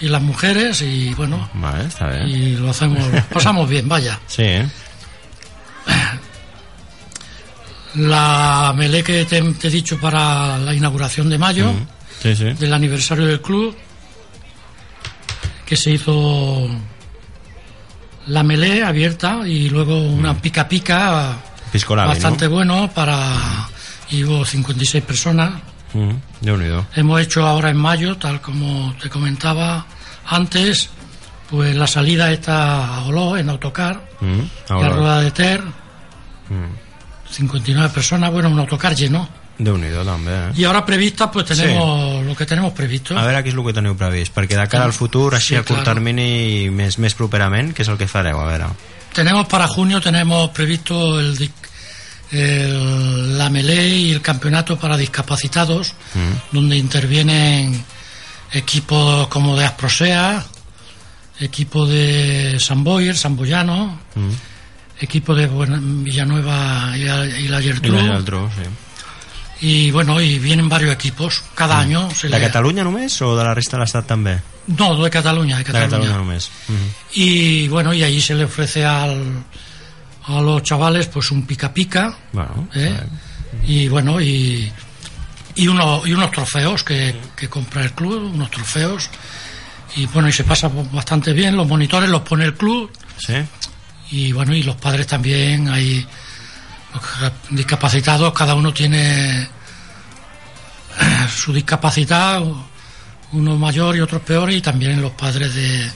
[0.01, 1.89] y las mujeres y bueno, Vale,
[2.27, 4.19] y lo hacemos, pasamos bien, vaya.
[4.27, 4.69] Sí, eh?
[7.95, 11.73] La melé que te, te he dicho para la inauguración de mayo.
[12.23, 12.45] Sí, sí.
[12.53, 13.77] del aniversario del club,
[15.67, 16.69] que se hizo
[18.27, 21.37] la melé abierta y luego una pica pica
[21.89, 22.51] bastante no?
[22.53, 23.69] bueno para
[24.13, 25.51] y hubo 56 personas.
[25.95, 26.11] Mm.
[26.41, 26.87] Déu-n'hi-do.
[26.97, 29.85] Hemos hecho ahora en mayo, tal como te comentaba
[30.27, 30.89] antes,
[31.51, 34.09] pues la salida está a Oló en autocar
[34.69, 34.89] Ahora.
[34.91, 35.63] Rueda de Ter,
[36.49, 36.75] Mm.
[37.31, 39.27] 59 personas, bueno, un autocar lleno.
[39.59, 40.53] Déu-n'hi-do, també, eh?
[40.57, 43.17] Y ahora prevista, pues tenemos lo que tenemos previsto.
[43.17, 45.57] A veure què és el que teniu previst, perquè de cara al futur, així Sí,
[45.57, 45.93] a curt claro.
[45.93, 48.41] termini i més, més properament, què és el que fareu?
[48.41, 48.67] A veure.
[49.13, 51.37] Tenemos para junio, tenemos previsto el,
[52.33, 56.55] el- la melé y el campeonato para discapacitados, Mm.
[56.57, 57.85] donde intervienen
[58.53, 60.45] equipos como de Asprosea,
[61.41, 64.31] equipo de San Boyer, San Boyano, Mm.
[65.01, 68.21] equipo de Villanueva y la, y la la
[68.55, 68.63] sí.
[69.65, 71.41] Y bueno, y vienen varios equipos.
[71.55, 74.41] Cada año se De le- Catalunya només o de la resta de l'estat també?
[74.67, 76.17] No, de Cataluña, de De Cataluña.
[76.17, 76.51] Només.
[76.67, 76.75] Mm.
[77.15, 79.45] Y bueno, y allí se le ofrece al,
[80.27, 82.17] a los chavales pues un pica pica.
[82.33, 83.01] Bueno, ¿eh?
[83.67, 84.71] Y bueno, y,
[85.55, 89.11] y, uno, y unos trofeos que, que compra el club, unos trofeos.
[89.97, 91.57] Y bueno, y se pasa bastante bien.
[91.57, 92.91] Los monitores los pone el club.
[93.19, 93.35] Sí.
[94.11, 96.07] Y bueno, y los padres también, hay
[96.93, 99.49] los discapacitados, cada uno tiene eh,
[101.35, 102.43] su discapacidad,
[103.33, 105.91] uno mayor y otros peor, y también los padres de,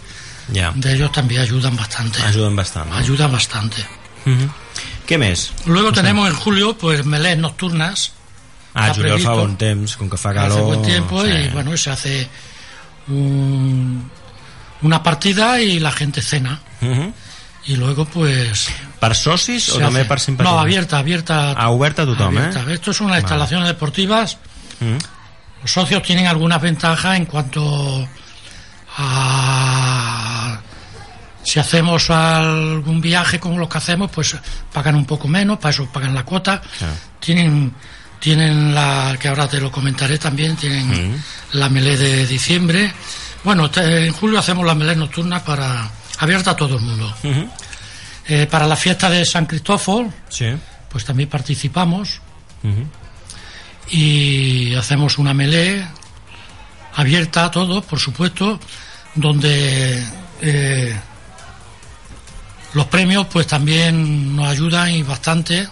[0.75, 2.23] de ellos también ayudan bastante.
[2.23, 2.91] Ajuden bastant.
[2.91, 2.97] No?
[2.97, 3.85] Ayudan bastante.
[4.27, 4.51] Mhm.
[5.07, 5.53] Què més?
[5.67, 8.13] Luego tenemos en julio, pues melés nocturnas.
[8.75, 10.63] Ah, juliol fa bon temps, com que fa Hace calor...
[10.67, 11.31] buen tiempo sí.
[11.31, 12.29] y bueno, se hace
[13.09, 14.11] un-
[14.83, 16.61] una partida y la gente cena.
[16.83, 17.13] Mhm.
[17.67, 18.69] Y luego pues...
[19.01, 20.55] Per socis o hace- per simpatitzar?
[20.55, 21.53] No, abierta, abierta.
[21.57, 22.61] Ah, oberta a tothom, abierta.
[22.69, 22.75] eh?
[22.75, 23.21] Esto es unas Vale.
[23.23, 24.37] instalaciones deportivas.
[24.81, 24.99] Mm.
[25.63, 28.07] Los socios tienen algunas ventajas en cuanto
[28.99, 29.86] a
[31.47, 34.37] si hacemos algún viaje como los que hacemos, pues
[34.73, 36.61] pagan un poco menos, para eso pagan la cuota.
[37.21, 37.73] Tienen
[38.19, 41.23] tienen la que ahora te lo comentaré también, tienen Mm.
[41.53, 42.93] la melé de diciembre.
[43.45, 45.89] Bueno, te- en julio hacemos la melé nocturna para
[46.19, 47.15] abierta a todo el mundo.
[48.27, 50.47] Eh, para la fiesta de San Cristóbal, Sí.
[50.91, 52.21] pues también participamos
[53.91, 55.87] y hacemos una melé
[56.97, 58.59] abierta a todos, por supuesto,
[59.15, 60.03] donde
[60.41, 60.97] eh,
[62.77, 65.67] los premios pues también nos ayudan y bastante.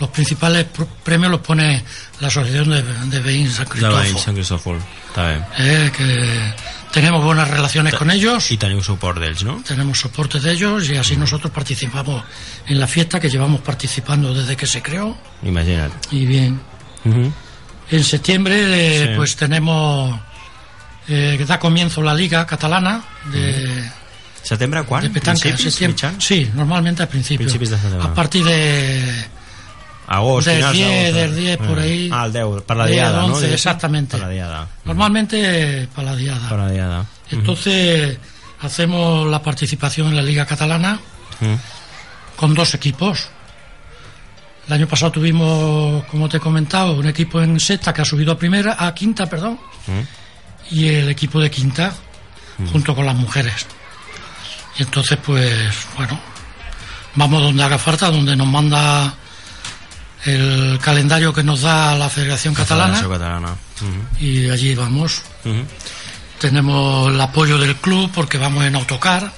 [0.00, 1.84] Los principales pr- premios los pone
[2.20, 4.78] la Asociación de, de Veïns San De Cristòfol.
[5.10, 5.36] Està bé.
[5.58, 6.06] eh, que
[6.90, 8.48] tenemos buenas relaciones con ellos.
[8.50, 9.60] I teniu suport d'ells, no?
[9.66, 12.24] Tenemos soporte de ellos y así nosotros participamos
[12.66, 15.18] en la fiesta que llevamos participando desde que se creó.
[15.42, 15.92] Imagina't.
[16.10, 16.60] Y bien,
[17.90, 19.12] en septiembre eh, Sí.
[19.16, 20.18] pues tenemos
[21.08, 23.69] eh, que da comienzo la liga catalana de,
[24.42, 25.02] Setembre quan?
[25.02, 25.48] de petanca.
[25.50, 26.24] Mitjans?
[26.24, 27.44] Sí, normalmente al principio.
[27.46, 28.08] Principis de setembre.
[28.08, 29.24] A partir de
[30.08, 31.40] Agost, del finals 10, d'agost, del eh?
[31.40, 31.82] 10 por Eh.
[31.82, 32.10] ahí.
[32.12, 33.52] Ah, el 10, per la 10, diada, 11, no?
[33.54, 34.10] Exactamente.
[34.16, 34.68] Per la diada.
[34.84, 36.48] Normalmente para la diada.
[36.48, 37.06] Per la diada.
[37.30, 38.18] Entonces
[38.60, 40.98] hacemos la participación en la liga catalana
[42.36, 43.28] con dos equipos.
[44.66, 48.32] El año pasado tuvimos, como te he comentado, un equipo en sexta que ha subido
[48.32, 49.58] a primera, a quinta, perdón,
[50.70, 51.92] y el equipo de quinta
[52.72, 53.66] junto con las mujeres.
[54.80, 55.46] Y entonces, pues,
[55.94, 56.18] bueno,
[57.14, 59.12] vamos donde haga falta, donde nos manda
[60.24, 63.54] el calendario que nos da la Federación Catalana Catalana.
[64.18, 65.20] Y allí vamos.
[66.38, 69.30] Tenemos el apoyo del club porque vamos en autocar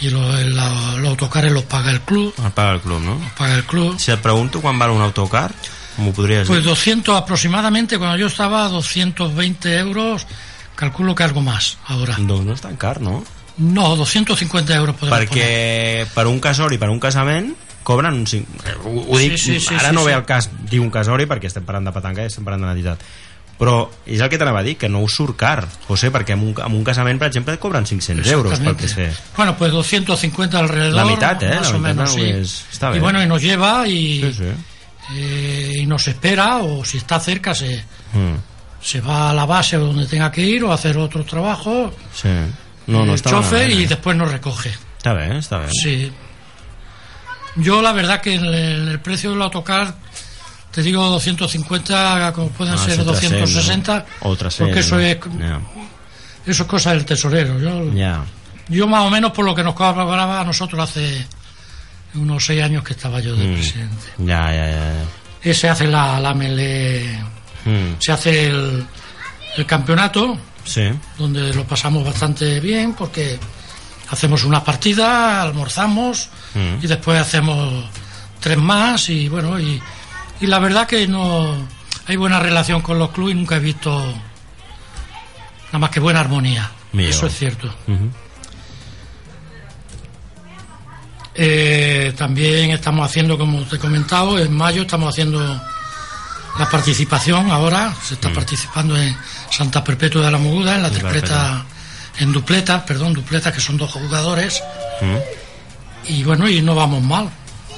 [0.00, 2.32] y lo- el- la- los autocares los paga el club.
[2.38, 3.20] El paga el club, no?
[3.36, 3.98] Paga el club.
[3.98, 5.50] Si et pregunto quan val un autocar,
[5.98, 6.68] m'ho podries Pues dir?
[6.70, 10.24] 200 aproximadamente, cuando yo estaba, 220 euros,
[10.76, 12.14] calculo que algo más ahora.
[12.18, 13.24] Doncs no és tan car, no?
[13.58, 15.28] No, 250 euros podemos poner.
[15.28, 17.52] Perquè per un casori, per un casament,
[17.84, 18.46] cobren un 5...
[18.84, 20.06] Ho, dic, Sí, sí, sí, ara sí, no sí.
[20.08, 22.68] ve el cas, diu un casori perquè estem parlant de petanca i estem parlant de
[22.72, 23.04] l'entitat.
[23.54, 23.76] Però
[24.10, 26.54] és el que t'anava a dir, que no us surt car, José, perquè en un,
[26.58, 29.12] en un casament, per exemple, cobren 500 euros, pel que sé.
[29.36, 30.94] Bueno, pues 250 alrededor.
[30.96, 31.54] La mitad, ¿eh?
[31.54, 32.28] Más La o menos, no sí.
[32.30, 34.50] es- está y bueno, y nos lleva y, Sí, sí.
[35.14, 37.84] eh, y nos espera, o si está cerca, se,
[38.14, 38.34] Mm,
[38.82, 41.92] se va a la base donde tenga que ir o hacer otro trabajo.
[42.12, 42.28] sí.
[42.86, 44.70] No, no chofer y después nos recoge.
[44.98, 45.68] Està bé, està bé.
[45.72, 46.12] Sí.
[47.56, 49.94] Yo la verdad que en el, el precio del autocar
[50.70, 54.30] te digo 250 como pueden Ah, ser sí, 260 300, ¿no?
[54.30, 55.18] O 300, porque eso es
[56.46, 57.58] eso es cosa del tesorero.
[57.58, 57.92] Yo,
[58.68, 61.26] yo más o menos por lo que nos cobraba a nosotros hace
[62.14, 63.54] unos seis años que estaba yo de Mm.
[63.54, 64.06] presidente.
[64.18, 64.92] Ya, ya, ya.
[65.42, 67.22] Ese hace la, la mele-
[67.66, 68.84] Mm, se hace el,
[69.56, 70.90] el campeonato Sí.
[71.18, 73.38] donde lo pasamos bastante bien porque
[74.10, 76.84] hacemos una partida, almorzamos Mm.
[76.84, 77.84] y después hacemos
[78.40, 79.82] tres más y bueno y,
[80.40, 81.52] y la verdad que no
[82.06, 83.90] hay buena relación con los clubes y nunca he visto
[85.66, 87.74] nada más que buena armonía eso es cierto.
[91.36, 95.40] Eh, también estamos haciendo como te he comentado en mayo estamos haciendo
[96.58, 99.16] la participación ahora se está participando en
[99.50, 100.92] Santa Perpetua de la Moguda en la Mm.
[100.92, 101.64] Tripleta
[102.18, 104.62] en dupleta perdón dupleta que son dos jugadores
[105.00, 105.16] Mm.
[106.12, 107.28] y bueno y no vamos mal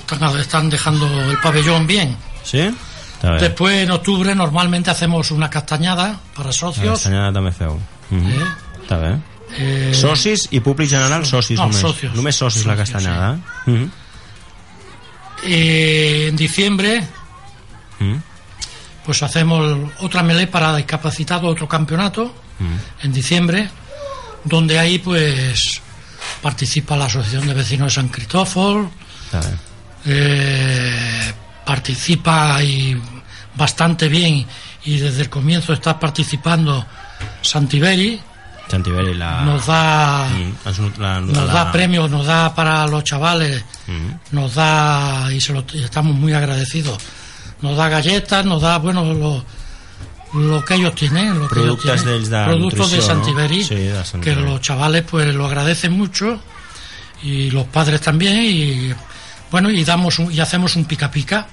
[0.01, 2.71] están, están dejando el pabellón bien Sí?
[3.41, 7.79] Después en octubre normalmente hacemos una castañada para socios senyora també feu.
[8.11, 8.29] Mhm.
[8.29, 8.45] Eh?
[8.85, 9.17] Està bé.
[9.59, 11.81] Eh, Socis i públic general, socis no, només.
[11.81, 12.15] socios.
[12.15, 12.77] Només socis, la.
[13.67, 13.91] Mhm.
[15.45, 17.03] eh, en diciembre
[17.99, 18.23] Mhm.
[19.07, 22.79] Pues hacemos otra melee para discapacitados otro campeonato Mhm.
[23.05, 23.69] en diciembre
[24.45, 25.81] donde ahí pues
[26.43, 28.09] participa la asociación de vecinos de San
[29.41, 29.55] bé.
[30.07, 31.33] eh,
[31.65, 33.01] participa y
[33.55, 34.47] bastante bien
[34.85, 36.85] y desde el comienzo está participando
[37.43, 38.21] Santiberi
[38.69, 39.43] Santiberi la...
[39.43, 44.19] nos da Mm, la, nos da premios nos da para los chavales Mhm.
[44.33, 46.99] nos da y se lo y estamos muy agradecidos
[47.63, 49.45] nos da galletas nos da bueno lo,
[50.35, 52.05] lo que ellos tienen lo que ellos Productes tienen.
[52.23, 53.03] d'ells de productos de no?
[53.03, 53.91] Santiberi Sí,
[54.21, 56.39] que los chavales pues lo agradecen mucho
[57.23, 58.95] y los padres también y
[59.51, 61.47] bueno y damos un- y hacemos un pica pica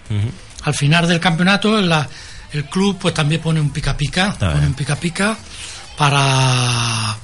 [0.64, 2.08] al final del campeonato la-
[2.52, 4.68] el club pues también pone un pica pica Está pone bien.
[4.70, 5.38] un pica pica
[5.98, 7.16] para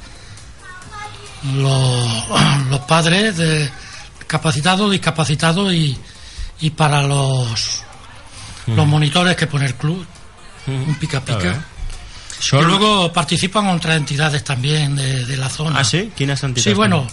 [1.55, 2.07] los,
[2.69, 3.69] los padres de
[4.27, 5.97] capacitados discapacitados y,
[6.61, 7.83] y para los
[8.67, 10.05] los monitores que pone el club
[10.67, 10.89] Mm.
[10.89, 12.61] un pica Está pica bien.
[12.61, 16.11] y luego participan otras entidades también de, de la zona Ah, sí?
[16.15, 16.63] Quines entitats?
[16.65, 17.07] Sí, bueno,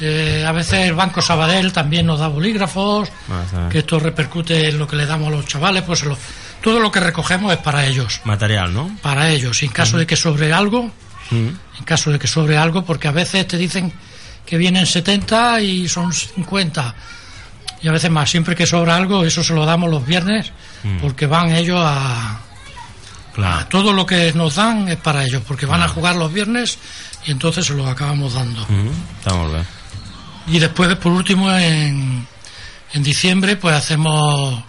[0.00, 4.78] eh, a veces el Banco Sabadell también nos da bolígrafos, Ah, que esto repercute en
[4.78, 6.16] lo que le damos a los chavales, pues lo-
[6.62, 8.90] todo lo que recogemos es para ellos, Material, no?
[9.02, 9.62] para ellos.
[9.62, 10.90] En caso de que sobre algo,
[11.30, 13.92] en caso de que sobre algo, porque a veces te dicen
[14.46, 16.94] que vienen 70 y son 50.
[17.82, 20.50] Y a veces más, siempre que sobra algo, eso se lo damos los viernes,
[20.82, 20.98] Mm.
[20.98, 22.40] porque van ellos a...
[23.34, 23.68] Clar.
[23.68, 26.76] Todo lo que nos dan es para ellos, porque van a jugar los viernes
[27.24, 28.66] y entonces se los acabamos dando.
[28.68, 29.64] Mm, molt bé.
[30.48, 32.26] Y después, por último, en,
[32.92, 34.64] en diciembre, pues hacemos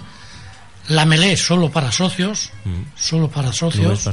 [0.89, 2.51] la melé solo para socios,
[2.95, 4.03] solo para socios.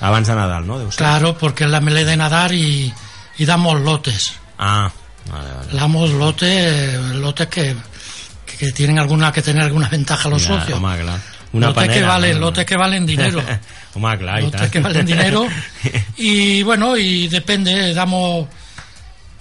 [0.00, 0.88] Abans de Nadal, no?
[0.90, 2.92] Claro, porque es la melé de nadar y,
[3.38, 4.34] y damos lotes.
[4.58, 4.90] Ah,
[5.30, 5.72] vale, vale.
[5.78, 7.76] Damos lotes, lotes que,
[8.46, 10.78] que, que tienen alguna que tener alguna ventaja los Ja, socios.
[10.78, 11.20] Home, clar.
[11.52, 12.40] Una lotes que panera, valen, no?
[12.40, 13.42] lotes que valen dinero.
[13.94, 15.46] home, clar, i lotes que valen dinero.
[16.16, 18.46] Y bueno, y depende, damos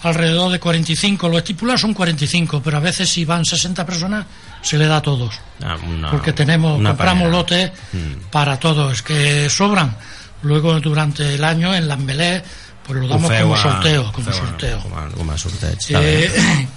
[0.04, 4.26] alrededor de 45, lo estipulado son 45, pero a veces si van 60 personas
[4.62, 5.40] se le da a todos.
[5.64, 7.30] Ah, una- porque tenemos compramos panera.
[7.30, 8.30] lotes Mm.
[8.32, 9.96] para todos que sobran.
[10.44, 12.42] Luego durante el año en las melés
[12.86, 14.80] pues lo damos como sorteo, como sorteo.
[14.80, 15.78] Com a, com a sorteig.
[15.78, 16.26] Està bé.
[16.26, 16.68] Eh,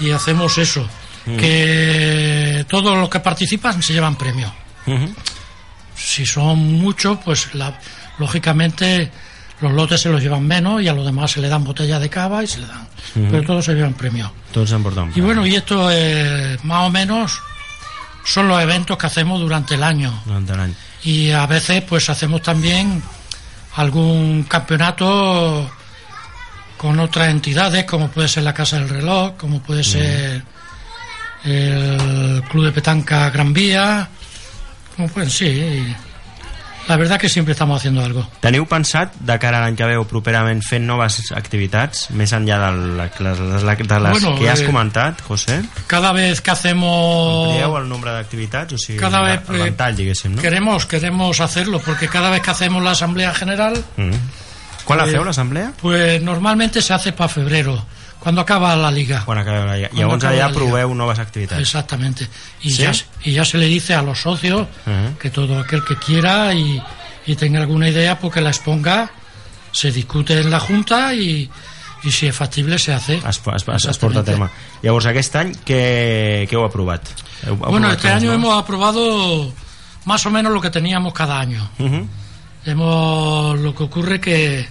[0.06, 0.86] y hacemos eso,
[1.26, 1.36] Mm.
[1.36, 4.50] que todos los que participan se llevan premio.
[5.94, 7.78] Si son muchos, pues la-
[8.18, 9.10] lógicamente
[9.60, 12.08] los lotes se los llevan menos y a los demás se le dan botellas de
[12.08, 12.88] cava y se le dan.
[13.14, 14.32] Pero todos se llevan premio.
[14.52, 17.38] Tots s'emporten un Y bueno, y esto eh, más o menos
[18.24, 20.22] son los eventos que hacemos durante el año.
[20.24, 20.74] durant l'any.
[21.04, 23.02] Y a veces pues hacemos también
[23.76, 25.70] algún campeonato
[26.76, 30.42] con otras entidades, como puede ser la Casa del Reloj, como puede ser
[31.44, 34.08] el Club de Petanca Gran Vía,
[34.96, 35.94] pueden, sí.
[36.88, 38.26] La verdad que siempre estamos haciendo algo.
[38.42, 42.56] Teniu pensat, de cara a l'any que ve o properament, fent noves activitats, més enllà
[42.58, 45.60] de les, de les Bueno, que has eh, comentat, José?
[45.86, 47.52] Cada vez que hacemos...
[47.52, 48.74] Amplieu el nombre d'activitats?
[48.74, 50.42] O sigui, Cada vez, el ventall, diguéssim, no?
[50.42, 53.78] Queremos, queremos hacerlo, porque cada vez que hacemos la Asamblea General...
[53.96, 54.10] Mm.
[54.90, 55.72] La eh, feu, l'assemblea?
[55.80, 57.84] Pues normalmente se hace para febrero,
[58.20, 59.18] cuando acaba la liga.
[59.20, 59.24] La.
[59.24, 60.52] Cuando Llavors acaba allà la liga.
[60.52, 61.60] proveu noves activitats.
[61.60, 62.28] Exactamente.
[62.62, 62.82] Y, ¿Sí?
[62.82, 62.92] ya,
[63.24, 65.12] y ya se le dice a los socios Ajá.
[65.18, 66.80] que todo aquel que quiera y,
[67.26, 69.10] y tenga alguna idea, pues que la exponga,
[69.72, 71.50] se discute en la Junta y,
[72.02, 73.16] y si es factible se hace.
[73.26, 74.48] Es, es, es, es porta a terme.
[74.82, 77.08] Llavors, aquest any, què, què heu aprovat?
[77.46, 79.52] Heu, heu Bueno, este año hemos aprobado
[80.04, 81.70] más o menos lo que teníamos cada año.
[81.78, 82.08] Mhm.
[82.66, 84.68] Hemos, lo que ocurre que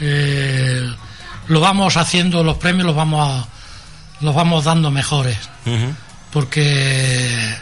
[0.00, 0.90] eh,
[1.48, 3.46] lo vamos haciendo, los premios los vamos a-
[4.24, 5.36] los vamos dando mejores.
[6.32, 7.54] Porque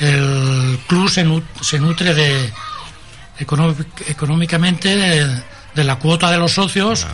[0.00, 1.24] el club se,
[1.62, 2.52] se nutre de
[3.38, 3.74] econó-
[4.08, 5.42] económicamente de,
[5.74, 7.06] de la cuota de los socios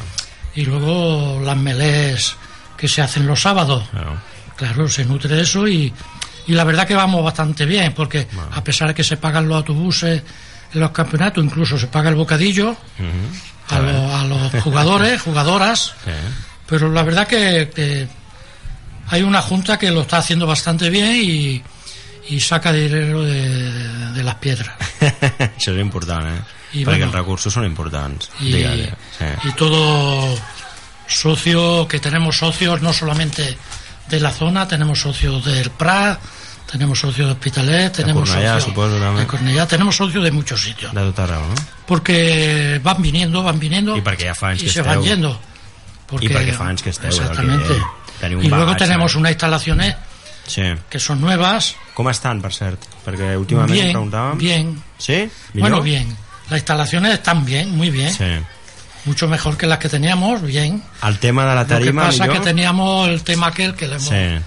[0.55, 2.37] y luego las melés
[2.77, 3.85] que se hacen los sábados.
[4.57, 5.93] Claro, se nutre de eso y,
[6.47, 9.57] y la verdad que vamos bastante bien porque a pesar de que se pagan los
[9.59, 10.23] autobuses
[10.73, 12.77] en los campeonatos, incluso se paga el bocadillo
[13.69, 15.95] a, lo- a los jugadores, jugadoras,
[16.67, 18.09] pero la verdad que, que
[19.09, 21.63] hay una junta que lo está haciendo bastante bien y,
[22.29, 24.75] y saca dinero de, de las piedras.
[25.59, 26.41] Això és important, eh?
[26.75, 27.07] I Perquè bueno.
[27.09, 28.29] els recursos són importants.
[28.45, 28.53] Y.
[29.17, 29.25] Sí.
[29.49, 30.37] y todo
[31.07, 33.57] socio, que tenemos socios no solamente
[34.09, 36.21] de la zona, tenemos socios del Prat,
[36.71, 40.93] tenemos socios de Hospitalet, tenemos socios de Cornellà, tenemos socios de muchos sitios.
[40.95, 41.55] De no?
[41.87, 44.95] Porque van viniendo, van viniendo I perquè ja fa anys y que se esteu.
[44.95, 45.41] van yendo.
[46.21, 47.09] I perquè fa anys que esteu.
[47.11, 47.73] Exactamente.
[47.75, 48.85] Un Y luego bagatge.
[48.85, 49.97] tenemos unas instalaciones
[50.47, 50.63] Sí.
[50.89, 52.81] que son nuevas, Com estan, per cert?
[53.05, 54.39] Perquè últimament bien, preguntàvem...
[54.39, 54.83] bien.
[54.99, 55.29] Sí?
[55.55, 56.17] Bueno, bien.
[56.49, 58.13] Las instalaciones están bien, muy bien.
[58.13, 58.25] Sí.
[59.05, 60.83] Mucho mejor que las que teníamos, bien.
[61.03, 62.39] El tema de la Lo que tarima, pasa millor?
[62.39, 64.39] que teníamos el tema aquel que lo hemos, Sí,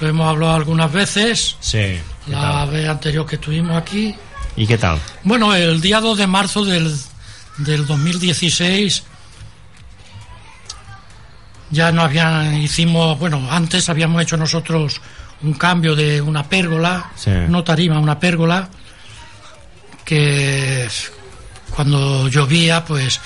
[0.00, 1.98] lo hemos hablado algunas veces, sí.
[2.28, 2.70] La tal?
[2.70, 4.14] vez anterior que estuvimos aquí.
[4.56, 4.98] I què tal?
[5.22, 6.92] Bueno, el día 2 de marzo del,
[7.58, 9.04] del 2016
[11.70, 15.00] ya no habían, hicimos, bueno, antes habíamos hecho nosotros
[15.42, 17.30] un cambio de una pérgola, Sí.
[17.48, 18.68] no tarima, una pérgola,
[20.04, 20.88] que
[21.74, 23.20] cuando llovía, pues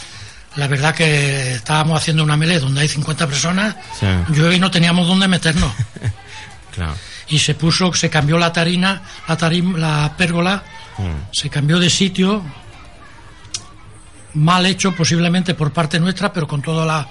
[0.56, 4.06] la verdad que estábamos haciendo una melé donde hay 50 personas, Sí.
[4.30, 5.72] llueve y no teníamos dónde meternos.
[7.28, 10.62] Y se puso, se cambió la tarina, la tarim, la pérgola,
[10.98, 11.32] Mm.
[11.32, 12.42] se cambió de sitio,
[14.34, 17.08] mal hecho posiblemente por parte nuestra, pero con toda la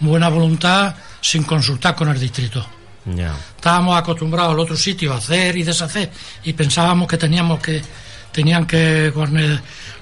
[0.00, 2.64] buena voluntad, sin consultar con el distrito.
[3.56, 6.10] Estábamos acostumbrados al otro sitio a hacer y deshacer
[6.44, 7.82] y pensábamos que teníamos que
[8.32, 9.12] tenían que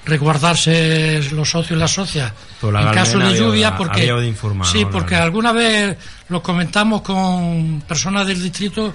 [0.05, 4.27] resguardarse los socios y las socias Pero en caso de había- lluvia porque había de
[4.27, 4.89] informar, sí ¿no?
[4.91, 5.97] porque alguna vez
[6.29, 8.93] lo comentamos con personas del distrito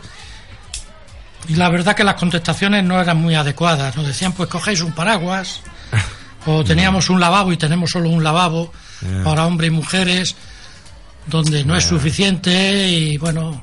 [1.49, 3.97] y la verdad que las contestaciones no eran muy adecuadas.
[3.97, 5.61] Nos decían pues cogéis un paraguas
[6.47, 9.23] o teníamos un lavabo y tenemos solo un lavabo Ya.
[9.23, 10.37] para hombres y mujeres
[11.27, 13.63] donde no es suficiente y bueno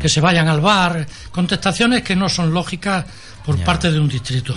[0.00, 3.04] que se vayan al bar contestaciones que no son lógicas
[3.44, 3.64] por Ya.
[3.64, 4.54] parte de un distrito.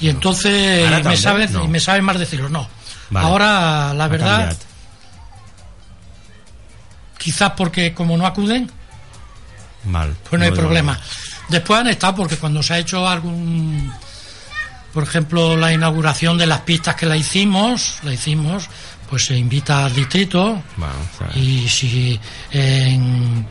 [0.00, 1.64] y entonces me, sabe, no.
[1.64, 2.68] y me sabe más decirlo, no.
[3.10, 3.26] Vale.
[3.26, 4.56] Ahora, la verdad,
[7.18, 8.70] quizás porque como no acuden,
[9.84, 10.14] Val.
[10.28, 10.98] pues no hay problema.
[11.48, 13.90] Después han estado porque cuando se ha hecho algún,
[14.92, 18.68] por ejemplo, la inauguración de las pistas que la hicimos, la hicimos,
[19.08, 20.94] pues se invita al distrito Bueno,
[21.34, 23.46] y si en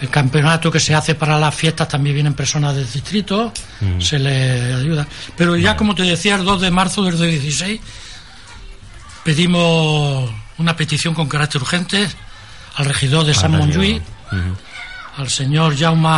[0.00, 4.00] el campeonato que se hace para las fiestas también vienen personas del distrito, Mm.
[4.00, 5.06] se le ayuda.
[5.36, 7.80] Pero ya como te decía, el 2 de marzo del 2016
[9.24, 12.08] pedimos una petición con carácter urgente
[12.76, 14.56] al regidor de San Al Montjuïc, regidor.
[15.16, 16.08] al señor Jaume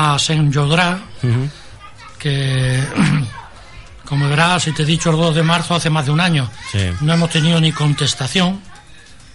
[0.53, 1.51] Jodrà, Mhm.
[2.19, 2.83] que
[4.05, 6.51] como verás, si te he dicho el 2 de marzo hace más de un año,
[6.73, 6.79] Sí.
[7.01, 8.61] no hemos tenido ni contestación,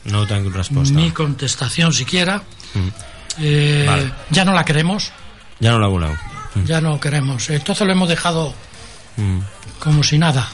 [0.06, 0.94] No he tingut resposta.
[0.94, 2.44] ni contestación siquiera.
[2.74, 2.90] Mm.
[3.40, 4.12] Eh, Vale.
[4.30, 5.12] Ya no la queremos,
[5.62, 6.16] Ja no la voleu.
[6.66, 7.50] ya no queremos.
[7.50, 8.54] Entonces lo hemos dejado
[9.18, 9.40] Mm.
[9.80, 10.48] como si nada.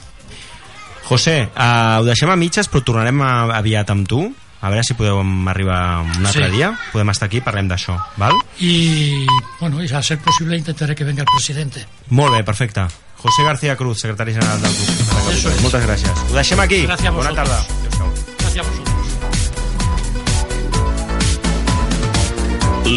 [1.04, 4.22] José, ho deixem a mitges, però tornarem a, aviat amb tu.
[4.62, 5.18] A veure si podeu
[5.50, 6.52] arribar un altre Sí.
[6.56, 6.78] dia.
[6.94, 8.34] Podem estar aquí i parlem d'això, val?
[8.60, 9.26] Y
[9.60, 11.86] bueno, y a ser posible intentaré que venga el presidente.
[12.10, 12.86] Molt bé, perfecte.
[13.18, 15.32] José García Cruz, secretari general del club.
[15.32, 15.62] Eso es.
[15.62, 16.14] Moltes gràcies.
[16.30, 16.86] Ho deixem aquí.
[16.86, 17.58] Gràcies a Bona tarda.
[17.58, 18.14] Adéu-siau.
[18.40, 19.01] Gracias a vosotros.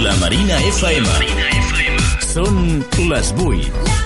[0.03, 1.07] La Marina FM.
[2.27, 2.83] Són
[3.13, 4.04] les 8.